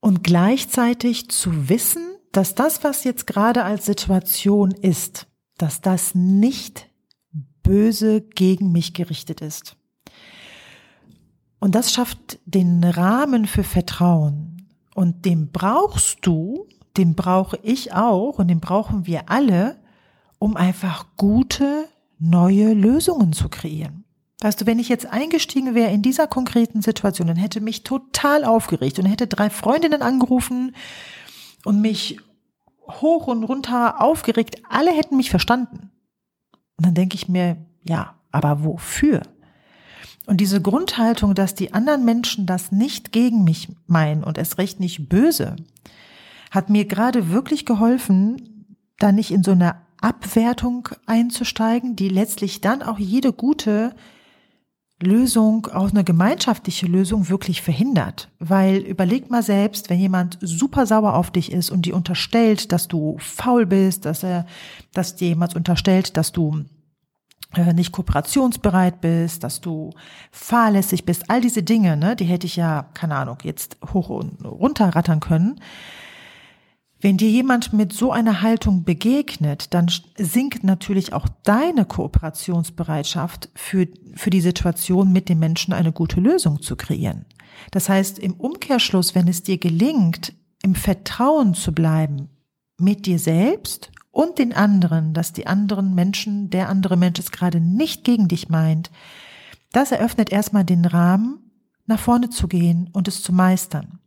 Und 0.00 0.24
gleichzeitig 0.24 1.28
zu 1.28 1.68
wissen, 1.68 2.02
dass 2.32 2.54
das, 2.54 2.82
was 2.82 3.04
jetzt 3.04 3.26
gerade 3.26 3.62
als 3.62 3.84
Situation 3.84 4.70
ist, 4.70 5.26
dass 5.58 5.82
das 5.82 6.14
nicht 6.14 6.88
böse 7.62 8.22
gegen 8.22 8.72
mich 8.72 8.94
gerichtet 8.94 9.42
ist. 9.42 9.76
Und 11.60 11.74
das 11.74 11.92
schafft 11.92 12.40
den 12.46 12.82
Rahmen 12.82 13.44
für 13.44 13.64
Vertrauen. 13.64 14.66
Und 14.94 15.26
den 15.26 15.52
brauchst 15.52 16.20
du, 16.22 16.66
den 16.96 17.14
brauche 17.14 17.58
ich 17.62 17.92
auch 17.92 18.38
und 18.38 18.48
den 18.48 18.60
brauchen 18.60 19.06
wir 19.06 19.30
alle, 19.30 19.76
um 20.38 20.56
einfach 20.56 21.06
gute, 21.16 21.88
neue 22.18 22.72
Lösungen 22.74 23.32
zu 23.32 23.48
kreieren. 23.48 24.04
Weißt 24.40 24.60
du, 24.60 24.66
wenn 24.66 24.80
ich 24.80 24.88
jetzt 24.88 25.06
eingestiegen 25.06 25.74
wäre 25.74 25.92
in 25.92 26.02
dieser 26.02 26.26
konkreten 26.26 26.82
Situation, 26.82 27.28
dann 27.28 27.36
hätte 27.36 27.60
mich 27.60 27.84
total 27.84 28.44
aufgeregt 28.44 28.98
und 28.98 29.06
hätte 29.06 29.28
drei 29.28 29.50
Freundinnen 29.50 30.02
angerufen 30.02 30.74
und 31.64 31.80
mich 31.80 32.18
hoch 32.88 33.28
und 33.28 33.44
runter 33.44 34.00
aufgeregt. 34.00 34.56
Alle 34.68 34.90
hätten 34.90 35.16
mich 35.16 35.30
verstanden. 35.30 35.90
Und 36.76 36.86
dann 36.86 36.94
denke 36.94 37.14
ich 37.14 37.28
mir, 37.28 37.56
ja, 37.84 38.16
aber 38.32 38.64
wofür? 38.64 39.22
Und 40.26 40.40
diese 40.40 40.60
Grundhaltung, 40.60 41.34
dass 41.34 41.54
die 41.54 41.72
anderen 41.72 42.04
Menschen 42.04 42.46
das 42.46 42.72
nicht 42.72 43.12
gegen 43.12 43.44
mich 43.44 43.68
meinen 43.86 44.24
und 44.24 44.38
es 44.38 44.58
recht 44.58 44.80
nicht 44.80 45.08
böse, 45.08 45.56
hat 46.52 46.68
mir 46.68 46.84
gerade 46.84 47.30
wirklich 47.30 47.64
geholfen, 47.64 48.66
da 48.98 49.10
nicht 49.10 49.30
in 49.30 49.42
so 49.42 49.52
eine 49.52 49.76
Abwertung 50.02 50.90
einzusteigen, 51.06 51.96
die 51.96 52.10
letztlich 52.10 52.60
dann 52.60 52.82
auch 52.82 52.98
jede 52.98 53.32
gute 53.32 53.94
Lösung, 55.00 55.66
auch 55.66 55.90
eine 55.90 56.04
gemeinschaftliche 56.04 56.86
Lösung 56.86 57.30
wirklich 57.30 57.62
verhindert. 57.62 58.28
Weil 58.38 58.76
überleg 58.76 59.30
mal 59.30 59.42
selbst, 59.42 59.88
wenn 59.88 59.98
jemand 59.98 60.38
super 60.42 60.86
sauer 60.86 61.14
auf 61.14 61.30
dich 61.30 61.50
ist 61.50 61.70
und 61.70 61.86
dir 61.86 61.96
unterstellt, 61.96 62.70
dass 62.70 62.86
du 62.86 63.16
faul 63.18 63.64
bist, 63.64 64.04
dass 64.04 64.22
er, 64.22 64.46
dass 64.92 65.16
dir 65.16 65.28
jemand 65.28 65.56
unterstellt, 65.56 66.18
dass 66.18 66.32
du 66.32 66.66
äh, 67.54 67.72
nicht 67.72 67.92
kooperationsbereit 67.92 69.00
bist, 69.00 69.42
dass 69.42 69.62
du 69.62 69.90
fahrlässig 70.30 71.06
bist, 71.06 71.30
all 71.30 71.40
diese 71.40 71.62
Dinge, 71.62 71.96
ne, 71.96 72.14
die 72.14 72.26
hätte 72.26 72.46
ich 72.46 72.56
ja, 72.56 72.90
keine 72.92 73.16
Ahnung, 73.16 73.38
jetzt 73.42 73.78
hoch 73.92 74.10
und 74.10 74.44
runter 74.44 74.90
rattern 74.90 75.20
können. 75.20 75.58
Wenn 77.02 77.16
dir 77.16 77.28
jemand 77.28 77.72
mit 77.72 77.92
so 77.92 78.12
einer 78.12 78.42
Haltung 78.42 78.84
begegnet, 78.84 79.74
dann 79.74 79.90
sinkt 80.16 80.62
natürlich 80.62 81.12
auch 81.12 81.26
deine 81.42 81.84
Kooperationsbereitschaft 81.84 83.50
für, 83.56 83.88
für 84.14 84.30
die 84.30 84.40
Situation 84.40 85.12
mit 85.12 85.28
dem 85.28 85.40
Menschen 85.40 85.74
eine 85.74 85.90
gute 85.90 86.20
Lösung 86.20 86.62
zu 86.62 86.76
kreieren. 86.76 87.26
Das 87.72 87.88
heißt, 87.88 88.20
im 88.20 88.34
Umkehrschluss, 88.34 89.16
wenn 89.16 89.26
es 89.26 89.42
dir 89.42 89.58
gelingt, 89.58 90.32
im 90.62 90.76
Vertrauen 90.76 91.54
zu 91.54 91.72
bleiben 91.72 92.28
mit 92.78 93.06
dir 93.06 93.18
selbst 93.18 93.90
und 94.12 94.38
den 94.38 94.52
anderen, 94.52 95.12
dass 95.12 95.32
die 95.32 95.48
anderen 95.48 95.96
Menschen, 95.96 96.50
der 96.50 96.68
andere 96.68 96.96
Mensch 96.96 97.18
es 97.18 97.32
gerade 97.32 97.58
nicht 97.58 98.04
gegen 98.04 98.28
dich 98.28 98.48
meint, 98.48 98.92
das 99.72 99.90
eröffnet 99.90 100.30
erstmal 100.30 100.64
den 100.64 100.84
Rahmen, 100.84 101.50
nach 101.86 101.98
vorne 101.98 102.30
zu 102.30 102.46
gehen 102.46 102.90
und 102.92 103.08
es 103.08 103.22
zu 103.22 103.32
meistern. 103.32 103.98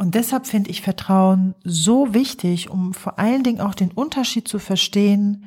Und 0.00 0.14
deshalb 0.14 0.46
finde 0.46 0.70
ich 0.70 0.80
Vertrauen 0.80 1.54
so 1.62 2.14
wichtig, 2.14 2.70
um 2.70 2.94
vor 2.94 3.18
allen 3.18 3.42
Dingen 3.42 3.60
auch 3.60 3.74
den 3.74 3.92
Unterschied 3.92 4.48
zu 4.48 4.58
verstehen. 4.58 5.44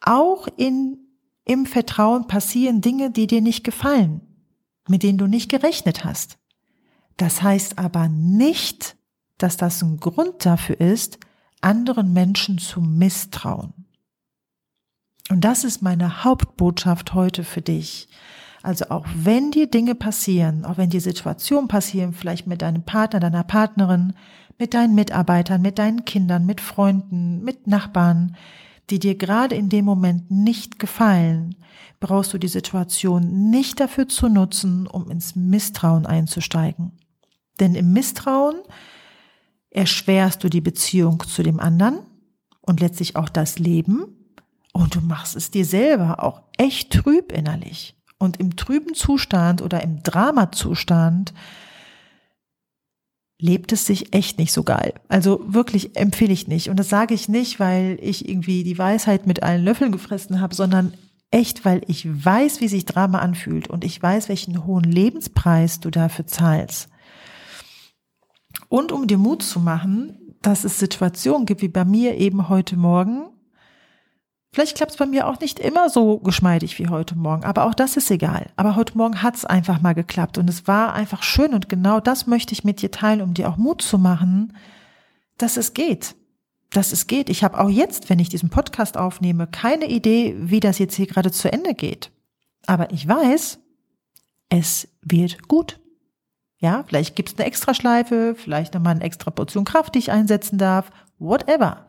Auch 0.00 0.46
in, 0.56 0.98
im 1.44 1.66
Vertrauen 1.66 2.28
passieren 2.28 2.80
Dinge, 2.80 3.10
die 3.10 3.26
dir 3.26 3.40
nicht 3.40 3.64
gefallen, 3.64 4.20
mit 4.86 5.02
denen 5.02 5.18
du 5.18 5.26
nicht 5.26 5.50
gerechnet 5.50 6.04
hast. 6.04 6.38
Das 7.16 7.42
heißt 7.42 7.80
aber 7.80 8.06
nicht, 8.08 8.96
dass 9.38 9.56
das 9.56 9.82
ein 9.82 9.98
Grund 9.98 10.46
dafür 10.46 10.78
ist, 10.80 11.18
anderen 11.60 12.12
Menschen 12.12 12.58
zu 12.58 12.80
misstrauen. 12.80 13.72
Und 15.30 15.40
das 15.40 15.64
ist 15.64 15.82
meine 15.82 16.22
Hauptbotschaft 16.22 17.12
heute 17.12 17.42
für 17.42 17.60
dich. 17.60 18.08
Also 18.66 18.86
auch 18.88 19.06
wenn 19.14 19.52
dir 19.52 19.68
Dinge 19.68 19.94
passieren, 19.94 20.64
auch 20.64 20.76
wenn 20.76 20.90
dir 20.90 21.00
Situationen 21.00 21.68
passieren, 21.68 22.12
vielleicht 22.12 22.48
mit 22.48 22.62
deinem 22.62 22.82
Partner, 22.82 23.20
deiner 23.20 23.44
Partnerin, 23.44 24.14
mit 24.58 24.74
deinen 24.74 24.96
Mitarbeitern, 24.96 25.62
mit 25.62 25.78
deinen 25.78 26.04
Kindern, 26.04 26.46
mit 26.46 26.60
Freunden, 26.60 27.44
mit 27.44 27.68
Nachbarn, 27.68 28.34
die 28.90 28.98
dir 28.98 29.14
gerade 29.14 29.54
in 29.54 29.68
dem 29.68 29.84
Moment 29.84 30.32
nicht 30.32 30.80
gefallen, 30.80 31.54
brauchst 32.00 32.34
du 32.34 32.38
die 32.38 32.48
Situation 32.48 33.50
nicht 33.50 33.78
dafür 33.78 34.08
zu 34.08 34.28
nutzen, 34.28 34.88
um 34.88 35.12
ins 35.12 35.36
Misstrauen 35.36 36.04
einzusteigen. 36.04 36.90
Denn 37.60 37.76
im 37.76 37.92
Misstrauen 37.92 38.56
erschwerst 39.70 40.42
du 40.42 40.48
die 40.48 40.60
Beziehung 40.60 41.22
zu 41.24 41.44
dem 41.44 41.60
anderen 41.60 42.00
und 42.62 42.80
letztlich 42.80 43.14
auch 43.14 43.28
das 43.28 43.60
Leben 43.60 44.06
und 44.72 44.96
du 44.96 45.02
machst 45.02 45.36
es 45.36 45.52
dir 45.52 45.64
selber 45.64 46.24
auch 46.24 46.42
echt 46.58 46.92
trüb 46.92 47.30
innerlich. 47.30 47.95
Und 48.18 48.38
im 48.38 48.56
trüben 48.56 48.94
Zustand 48.94 49.60
oder 49.62 49.82
im 49.82 50.02
Dramazustand 50.02 51.34
lebt 53.38 53.72
es 53.72 53.86
sich 53.86 54.14
echt 54.14 54.38
nicht 54.38 54.52
so 54.52 54.62
geil. 54.62 54.94
Also 55.08 55.40
wirklich 55.46 55.96
empfehle 55.96 56.32
ich 56.32 56.48
nicht. 56.48 56.70
Und 56.70 56.78
das 56.78 56.88
sage 56.88 57.14
ich 57.14 57.28
nicht, 57.28 57.60
weil 57.60 57.98
ich 58.00 58.28
irgendwie 58.28 58.64
die 58.64 58.78
Weisheit 58.78 59.26
mit 59.26 59.42
allen 59.42 59.64
Löffeln 59.64 59.92
gefressen 59.92 60.40
habe, 60.40 60.54
sondern 60.54 60.94
echt, 61.30 61.64
weil 61.64 61.82
ich 61.86 62.06
weiß, 62.24 62.60
wie 62.60 62.68
sich 62.68 62.86
Drama 62.86 63.18
anfühlt 63.18 63.68
und 63.68 63.84
ich 63.84 64.02
weiß, 64.02 64.28
welchen 64.28 64.64
hohen 64.64 64.84
Lebenspreis 64.84 65.80
du 65.80 65.90
dafür 65.90 66.26
zahlst. 66.26 66.88
Und 68.68 68.90
um 68.90 69.06
dir 69.06 69.18
Mut 69.18 69.42
zu 69.42 69.60
machen, 69.60 70.34
dass 70.40 70.64
es 70.64 70.78
Situationen 70.78 71.46
gibt, 71.46 71.60
wie 71.60 71.68
bei 71.68 71.84
mir 71.84 72.16
eben 72.16 72.48
heute 72.48 72.76
Morgen, 72.76 73.26
Vielleicht 74.56 74.78
klappt 74.78 74.92
es 74.92 74.96
bei 74.96 75.04
mir 75.04 75.26
auch 75.26 75.38
nicht 75.38 75.58
immer 75.58 75.90
so 75.90 76.16
geschmeidig 76.16 76.78
wie 76.78 76.88
heute 76.88 77.14
Morgen, 77.14 77.44
aber 77.44 77.66
auch 77.66 77.74
das 77.74 77.98
ist 77.98 78.10
egal. 78.10 78.46
Aber 78.56 78.74
heute 78.74 78.96
Morgen 78.96 79.22
hat 79.22 79.36
es 79.36 79.44
einfach 79.44 79.82
mal 79.82 79.92
geklappt 79.92 80.38
und 80.38 80.48
es 80.48 80.66
war 80.66 80.94
einfach 80.94 81.22
schön 81.22 81.52
und 81.52 81.68
genau 81.68 82.00
das 82.00 82.26
möchte 82.26 82.54
ich 82.54 82.64
mit 82.64 82.80
dir 82.80 82.90
teilen, 82.90 83.20
um 83.20 83.34
dir 83.34 83.50
auch 83.50 83.58
Mut 83.58 83.82
zu 83.82 83.98
machen, 83.98 84.56
dass 85.36 85.58
es 85.58 85.74
geht. 85.74 86.14
Dass 86.70 86.92
es 86.92 87.06
geht. 87.06 87.28
Ich 87.28 87.44
habe 87.44 87.60
auch 87.60 87.68
jetzt, 87.68 88.08
wenn 88.08 88.18
ich 88.18 88.30
diesen 88.30 88.48
Podcast 88.48 88.96
aufnehme, 88.96 89.46
keine 89.46 89.90
Idee, 89.90 90.34
wie 90.38 90.60
das 90.60 90.78
jetzt 90.78 90.94
hier 90.94 91.06
gerade 91.06 91.30
zu 91.30 91.52
Ende 91.52 91.74
geht. 91.74 92.10
Aber 92.64 92.90
ich 92.92 93.06
weiß, 93.06 93.58
es 94.48 94.88
wird 95.02 95.48
gut. 95.48 95.80
Ja, 96.60 96.82
vielleicht 96.84 97.14
gibt 97.14 97.28
es 97.28 97.38
eine 97.38 97.46
Extraschleife, 97.46 98.34
vielleicht 98.34 98.72
nochmal 98.72 98.94
eine 98.94 99.04
extra 99.04 99.30
Portion 99.30 99.66
Kraft, 99.66 99.94
die 99.94 99.98
ich 99.98 100.12
einsetzen 100.12 100.56
darf, 100.56 100.90
whatever. 101.18 101.84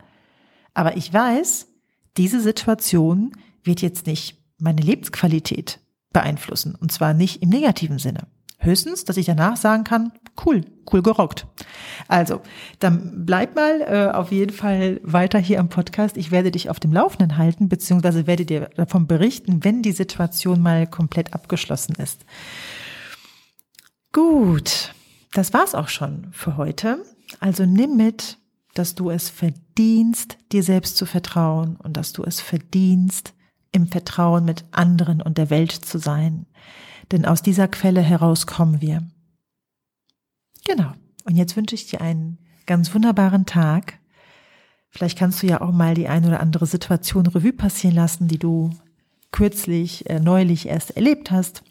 Aber 0.74 0.98
ich 0.98 1.10
weiß, 1.10 1.66
diese 2.16 2.40
Situation 2.40 3.32
wird 3.62 3.82
jetzt 3.82 4.06
nicht 4.06 4.38
meine 4.58 4.82
Lebensqualität 4.82 5.80
beeinflussen. 6.12 6.74
Und 6.74 6.92
zwar 6.92 7.14
nicht 7.14 7.42
im 7.42 7.50
negativen 7.50 7.98
Sinne. 7.98 8.26
Höchstens, 8.60 9.04
dass 9.04 9.16
ich 9.16 9.26
danach 9.26 9.56
sagen 9.56 9.84
kann, 9.84 10.12
cool, 10.44 10.64
cool 10.92 11.00
gerockt. 11.00 11.46
Also, 12.08 12.40
dann 12.80 13.24
bleib 13.24 13.54
mal 13.54 13.80
äh, 13.82 14.10
auf 14.12 14.32
jeden 14.32 14.52
Fall 14.52 15.00
weiter 15.04 15.38
hier 15.38 15.60
am 15.60 15.68
Podcast. 15.68 16.16
Ich 16.16 16.32
werde 16.32 16.50
dich 16.50 16.68
auf 16.68 16.80
dem 16.80 16.92
Laufenden 16.92 17.38
halten, 17.38 17.68
beziehungsweise 17.68 18.26
werde 18.26 18.44
dir 18.44 18.70
davon 18.74 19.06
berichten, 19.06 19.62
wenn 19.62 19.82
die 19.82 19.92
Situation 19.92 20.60
mal 20.60 20.88
komplett 20.88 21.34
abgeschlossen 21.34 21.94
ist. 22.02 22.24
Gut, 24.12 24.92
das 25.32 25.52
war's 25.52 25.76
auch 25.76 25.88
schon 25.88 26.26
für 26.32 26.56
heute. 26.56 27.04
Also 27.38 27.64
nimm 27.64 27.96
mit, 27.96 28.38
dass 28.78 28.94
du 28.94 29.10
es 29.10 29.28
verdienst, 29.28 30.38
dir 30.52 30.62
selbst 30.62 30.96
zu 30.96 31.06
vertrauen 31.06 31.76
und 31.76 31.96
dass 31.96 32.12
du 32.12 32.22
es 32.22 32.40
verdienst, 32.40 33.34
im 33.72 33.86
Vertrauen 33.88 34.44
mit 34.44 34.64
anderen 34.70 35.20
und 35.20 35.38
der 35.38 35.50
Welt 35.50 35.72
zu 35.72 35.98
sein. 35.98 36.46
Denn 37.10 37.24
aus 37.24 37.42
dieser 37.42 37.68
Quelle 37.68 38.00
heraus 38.00 38.46
kommen 38.46 38.80
wir. 38.80 39.02
Genau. 40.66 40.92
Und 41.24 41.36
jetzt 41.36 41.56
wünsche 41.56 41.74
ich 41.74 41.86
dir 41.86 42.00
einen 42.00 42.38
ganz 42.66 42.94
wunderbaren 42.94 43.46
Tag. 43.46 43.98
Vielleicht 44.90 45.18
kannst 45.18 45.42
du 45.42 45.46
ja 45.46 45.60
auch 45.60 45.72
mal 45.72 45.94
die 45.94 46.08
ein 46.08 46.24
oder 46.24 46.40
andere 46.40 46.66
Situation 46.66 47.26
Revue 47.26 47.52
passieren 47.52 47.94
lassen, 47.94 48.28
die 48.28 48.38
du 48.38 48.70
kürzlich, 49.32 50.08
äh, 50.08 50.20
neulich 50.20 50.68
erst 50.68 50.92
erlebt 50.92 51.30
hast. 51.30 51.62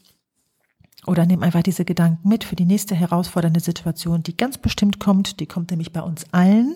Oder 1.08 1.26
nimm 1.26 1.42
einfach 1.42 1.64
diese 1.64 1.86
Gedanken 1.86 2.28
mit 2.28 2.44
für 2.44 2.58
die 2.58 2.66
nächste 2.66 2.94
herausfordernde 2.94 3.62
Situation, 3.62 4.24
die 4.24 4.36
ganz 4.36 4.58
bestimmt 4.58 5.00
kommt. 5.00 5.40
Die 5.40 5.46
kommt 5.46 5.72
nämlich 5.72 5.94
bei 5.94 6.02
uns 6.02 6.26
allen. 6.34 6.76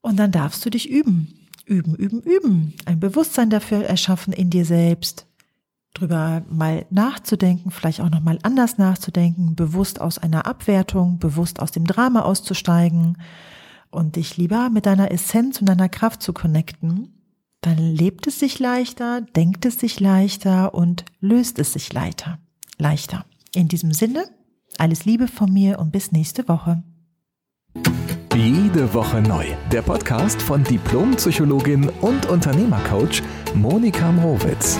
Und 0.00 0.18
dann 0.18 0.30
darfst 0.30 0.64
du 0.64 0.70
dich 0.70 0.88
üben. 0.88 1.48
Üben, 1.66 1.96
üben, 1.96 2.20
üben. 2.22 2.74
Ein 2.84 3.00
Bewusstsein 3.00 3.50
dafür 3.50 3.84
erschaffen 3.84 4.32
in 4.32 4.50
dir 4.50 4.64
selbst. 4.64 5.26
Drüber 5.94 6.42
mal 6.48 6.86
nachzudenken, 6.90 7.72
vielleicht 7.72 8.00
auch 8.00 8.08
nochmal 8.08 8.38
anders 8.44 8.78
nachzudenken, 8.78 9.56
bewusst 9.56 10.00
aus 10.00 10.18
einer 10.18 10.46
Abwertung, 10.46 11.18
bewusst 11.18 11.60
aus 11.60 11.72
dem 11.72 11.86
Drama 11.86 12.20
auszusteigen 12.20 13.18
und 13.90 14.16
dich 14.16 14.36
lieber 14.36 14.70
mit 14.70 14.86
deiner 14.86 15.10
Essenz 15.10 15.60
und 15.60 15.68
deiner 15.68 15.88
Kraft 15.88 16.22
zu 16.22 16.32
connecten. 16.32 17.12
Dann 17.60 17.78
lebt 17.78 18.26
es 18.26 18.38
sich 18.38 18.58
leichter, 18.58 19.20
denkt 19.20 19.66
es 19.66 19.80
sich 19.80 20.00
leichter 20.00 20.72
und 20.72 21.04
löst 21.20 21.58
es 21.58 21.74
sich 21.74 21.92
leichter 21.92 22.38
leichter. 22.82 23.24
In 23.54 23.68
diesem 23.68 23.92
Sinne, 23.92 24.24
alles 24.76 25.06
Liebe 25.06 25.28
von 25.28 25.50
mir 25.50 25.78
und 25.78 25.92
bis 25.92 26.12
nächste 26.12 26.46
Woche. 26.48 26.82
Jede 28.34 28.92
Woche 28.92 29.20
neu. 29.22 29.46
Der 29.70 29.82
Podcast 29.82 30.42
von 30.42 30.64
Diplompsychologin 30.64 31.88
und 32.00 32.26
Unternehmercoach 32.26 33.22
Monika 33.54 34.10
Mrowitz. 34.10 34.78